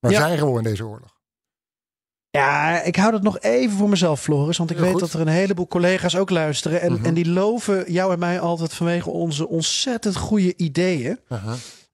[0.00, 0.18] Waar Ja.
[0.18, 1.16] zijn we in deze oorlog?
[2.30, 4.56] Ja, ik hou dat nog even voor mezelf, Floris.
[4.56, 5.00] Want ik weet goed.
[5.00, 6.80] dat er een heleboel collega's ook luisteren.
[6.80, 7.04] En, Mhm.
[7.04, 11.18] en die loven jou en mij altijd vanwege onze ontzettend goede ideeën.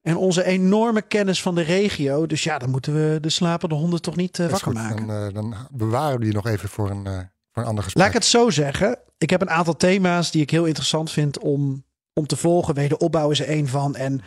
[0.03, 2.27] En onze enorme kennis van de regio.
[2.27, 4.75] Dus ja, dan moeten we de slapende honden toch niet eh, wakker goed.
[4.75, 5.07] maken.
[5.07, 7.19] Dan, eh, dan bewaren we die nog even voor een, eh,
[7.53, 8.03] voor een ander gesprek.
[8.05, 8.99] Laat ik het zo zeggen.
[9.19, 12.75] Ik heb een aantal thema's die ik heel interessant vind om, om te volgen.
[12.75, 13.97] Wederopbouw is er één van.
[13.97, 14.21] En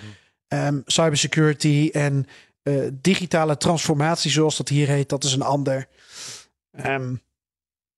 [0.47, 2.25] ehm, cybersecurity en
[2.67, 5.87] eh, digitale transformatie, zoals dat hier heet, dat is een ander.
[6.71, 7.15] Ehm,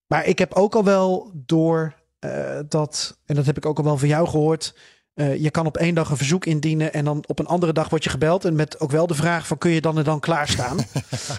[0.08, 3.84] maar ik heb ook al wel door eh, dat, en dat heb ik ook al
[3.84, 4.76] wel van jou gehoord.
[5.14, 7.90] eh, je kan op één dag een verzoek indienen en dan op een andere dag
[7.90, 8.46] word je gebeld.
[8.46, 10.78] En met ook wel de vraag van kun je dan en dan klaarstaan?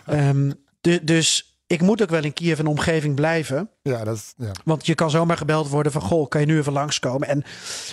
[0.07, 0.51] Ehm,
[0.81, 3.71] de- dus ik moet ook wel in Kiev en omgeving blijven.
[3.83, 4.51] Ja, dat is, ja.
[4.65, 6.01] Want je kan zomaar gebeld worden van...
[6.03, 7.29] goh, kan je nu even langskomen?
[7.29, 7.45] En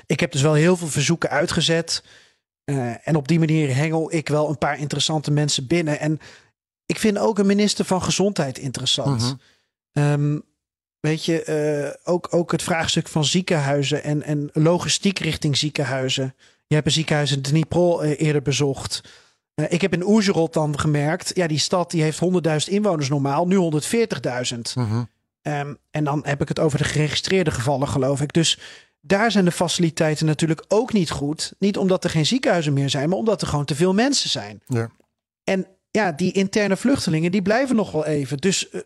[0.06, 2.04] ik heb dus wel heel veel verzoeken uitgezet.
[2.68, 6.00] Eh, en op die manier hengel ik wel een paar interessante mensen binnen.
[6.00, 6.20] En
[6.86, 9.22] ik vind ook een minister van Gezondheid interessant.
[9.22, 9.36] Mhm.
[9.92, 10.40] Ehm,
[11.00, 14.04] weet je, eh, ook, ook het vraagstuk van ziekenhuizen...
[14.04, 16.36] En, en logistiek richting ziekenhuizen.
[16.68, 19.02] Je hebt een ziekenhuis in Dnipro eh, eerder bezocht...
[19.70, 22.20] Ik heb in Oezerot dan gemerkt, ja, die stad die heeft
[22.68, 24.76] 100.000 inwoners normaal, nu 140.000.
[24.76, 25.04] Mhm.
[25.42, 28.34] Ehm, en dan heb ik het over de geregistreerde gevallen, geloof ik.
[28.34, 28.60] Dus
[29.08, 31.54] daar zijn de faciliteiten natuurlijk ook niet goed.
[31.60, 34.62] Niet omdat er geen ziekenhuizen meer zijn, maar omdat er gewoon te veel mensen zijn.
[34.66, 34.90] Ja.
[35.44, 38.38] En ja, die interne vluchtelingen, die blijven nog wel even.
[38.38, 38.82] Dus eh,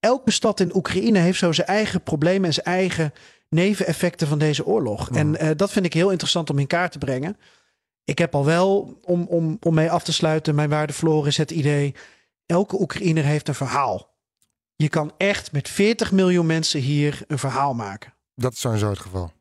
[0.00, 3.12] elke stad in Oekraïne heeft zo zijn eigen problemen en zijn eigen
[3.48, 5.10] neveneffecten van deze oorlog.
[5.10, 7.36] En eh, dat vind ik heel interessant om in kaart te brengen.
[8.04, 11.50] Ik heb al wel, om, om, om mee af te sluiten, mijn waarde is het
[11.50, 11.94] idee...
[12.46, 14.12] elke Oekraïner heeft een verhaal.
[14.76, 18.13] Je kan echt met 40 miljoen mensen hier een verhaal maken.
[18.34, 19.32] Dat is sowieso het geval.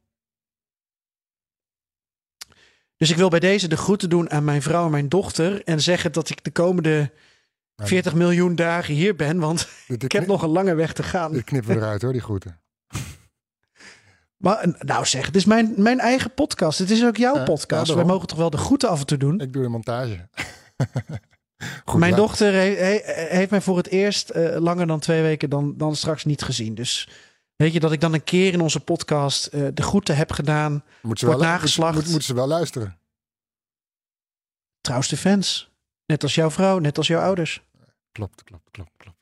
[2.98, 5.64] Dus ik wil bij deze de groeten doen aan mijn vrouw en mijn dochter.
[5.64, 7.12] En zeggen dat ik de komende
[7.76, 9.40] 40 miljoen dagen hier ben.
[9.40, 11.44] Want ik heb nog een lange weg te gaan.
[11.44, 12.60] knippen we eruit hoor, die groeten.
[14.38, 16.80] Maar nou zeg, het is mijn, mijn eigen podcast.
[16.80, 17.88] Het is ook jouw Ja, podcast.
[17.90, 19.40] ja, Wij mogen toch wel de groeten af en toe doen.
[19.40, 20.30] Ik doe de montage.
[21.86, 25.50] Goed, mijn dochter he- he- heeft mij voor het eerst eh, langer dan twee weken
[25.50, 26.76] dan, dan straks niet gezien.
[26.76, 27.10] Dus
[27.56, 30.84] weet je dat ik dan een keer in onze podcast eh, de groeten heb gedaan.
[31.02, 31.94] Moet ze, wordt wel, nageslacht.
[31.94, 32.98] Moet, moet, moeten ze wel luisteren.
[34.82, 35.72] Trouwste fans.
[36.06, 37.64] Net als jouw vrouw, net als jouw ouders.
[38.12, 39.18] Klopt, klopt, klopt, klopt.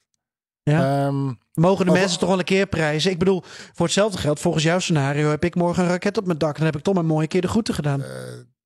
[0.64, 1.06] Ja.
[1.06, 3.12] Ehm, Mogen de Over- mensen toch wel een keer prijzen?
[3.12, 6.38] Ik bedoel, voor hetzelfde geld, volgens jouw scenario, heb ik morgen een raket op mijn
[6.38, 6.56] dak.
[6.56, 8.04] Dan heb ik toch maar een mooie keer de groeten gedaan.
[8.04, 8.10] eh,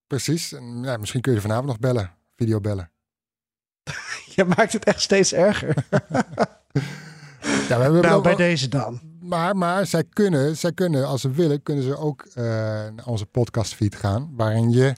[0.07, 0.51] precies.
[0.53, 2.13] En, ja, misschien kun je vanavond nog bellen.
[2.35, 2.91] Video bellen.
[4.35, 5.75] Je maakt het echt steeds erger.
[7.69, 9.01] Ja, we hebben nou, bij deze dan.
[9.25, 12.43] Maar, maar zij, kunnen, zij kunnen, als ze willen, kunnen ze ook eh,
[12.95, 14.29] naar onze podcastfeed gaan.
[14.35, 14.93] Waarin je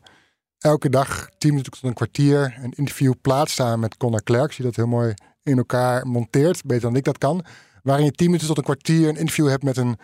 [0.58, 4.56] elke dag 10 minuten tot een kwartier een interview plaatst samen met Connor Klerks.
[4.56, 5.14] Die dat heel mooi
[5.44, 6.66] in elkaar monteert.
[6.66, 7.46] Beter dan ik dat kan.
[7.84, 9.98] Waarin je 10 minuten tot een kwartier een interview hebt met een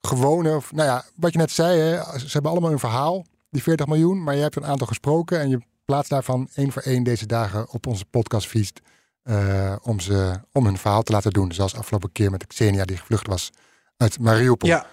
[0.00, 0.56] gewone.
[0.56, 1.80] Of, nou ja, wat je net zei.
[1.80, 4.22] Hè, ze hebben allemaal een verhaal, die 40 miljoen.
[4.22, 5.40] Maar je hebt een aantal gesproken.
[5.40, 8.80] En je plaatst daarvan één voor één deze dagen op onze podcastfeed.
[9.24, 11.52] Eh, om, ze, om hun verhaal te laten doen.
[11.52, 13.50] Zoals afgelopen keer met Xenia die gevlucht was
[13.96, 14.68] uit Mariupol.
[14.68, 14.86] Ja,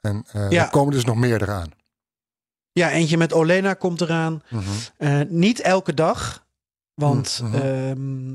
[0.00, 0.64] En eh Ja.
[0.64, 1.70] er komen dus nog meer eraan.
[2.72, 4.42] ja, eentje met Olena komt eraan.
[4.96, 6.46] Eh, niet elke dag.
[6.94, 7.54] Want Mhm.
[7.54, 8.34] ehm,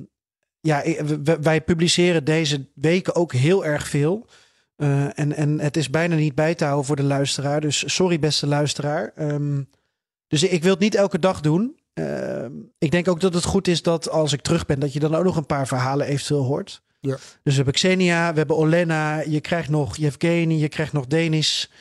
[0.59, 0.83] ja,
[1.41, 4.27] wij publiceren deze weken ook heel erg veel.
[4.75, 7.61] En, en het is bijna niet bij te houden voor de luisteraar.
[7.61, 9.11] Dus sorry, beste luisteraar.
[9.15, 9.61] Ehm,
[10.27, 11.76] dus ik wil het niet elke dag doen.
[11.97, 14.99] Ehm, ik denk ook dat het goed is dat als ik terug ben, dat je
[14.99, 16.81] dan ook nog een paar verhalen eventueel hoort.
[16.99, 17.15] Ja.
[17.15, 21.71] Dus we hebben Xenia, we hebben Olena, je krijgt nog Yevgeny, je krijgt nog Denis.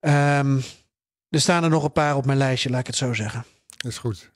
[0.00, 0.60] Ehm,
[1.28, 3.44] er staan er nog een paar op mijn lijstje, laat ik het zo zeggen.
[3.86, 4.32] Is goed.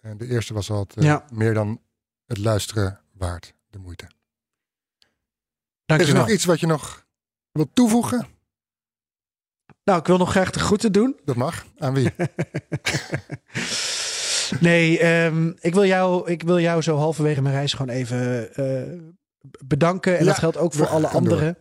[0.00, 1.24] En de eerste was al eh, Ja.
[1.32, 1.80] meer dan
[2.26, 3.54] het luisteren waard.
[3.70, 4.06] De moeite.
[5.86, 7.06] Dank Is er nog iets wat je nog
[7.52, 8.26] wilt toevoegen?
[9.84, 11.16] Nou, ik wil nog graag de groeten doen.
[11.24, 11.66] Dat mag.
[11.78, 12.12] Aan wie?
[14.60, 18.82] Nee, ehm, ik, wil jou, ik wil jou zo halverwege mijn reis gewoon even eh,
[19.64, 20.12] bedanken.
[20.18, 21.56] En Ja, dat geldt ook voor alle anderen.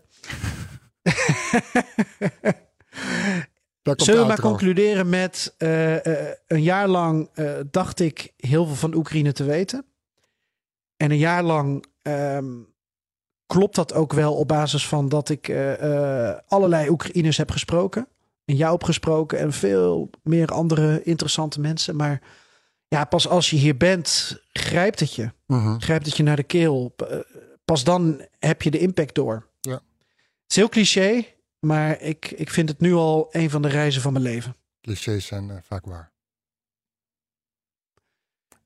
[3.95, 7.29] Zullen we maar concluderen met eh, eh, een jaar lang
[7.71, 9.85] dacht ik heel veel van Oekraïne te weten.
[10.97, 12.51] En een jaar lang ehm,
[13.45, 15.55] klopt dat ook wel op basis van dat ik
[16.47, 18.07] allerlei Oekraïners heb gesproken.
[18.45, 21.95] En jou heb gesproken en veel meer andere interessante mensen.
[21.95, 22.21] Maar
[22.93, 25.23] ja, pas als je hier bent, grijpt het je.
[25.47, 25.75] Uh -huh.
[25.79, 26.93] Grijpt het je naar de keel.
[26.97, 27.19] Eh,
[27.65, 29.47] pas dan heb je de impact door.
[29.61, 29.73] Ja.
[29.73, 29.81] Het
[30.47, 31.25] is heel cliché,
[31.59, 34.55] maar ik, ik vind het nu al een van de reizen van mijn leven.
[34.81, 36.11] Clichés zijn eh, vaak waar.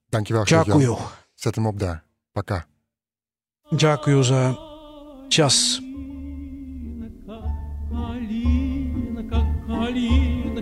[0.09, 0.99] Dankjewel, Jacuyo.
[1.34, 2.03] Zet hem op daar.
[2.32, 2.67] Paka.
[3.69, 4.57] Jacuyo's uh,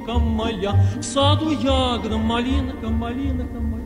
[0.06, 3.86] Калинка моя, в саду ягода, малинка, малинка моя.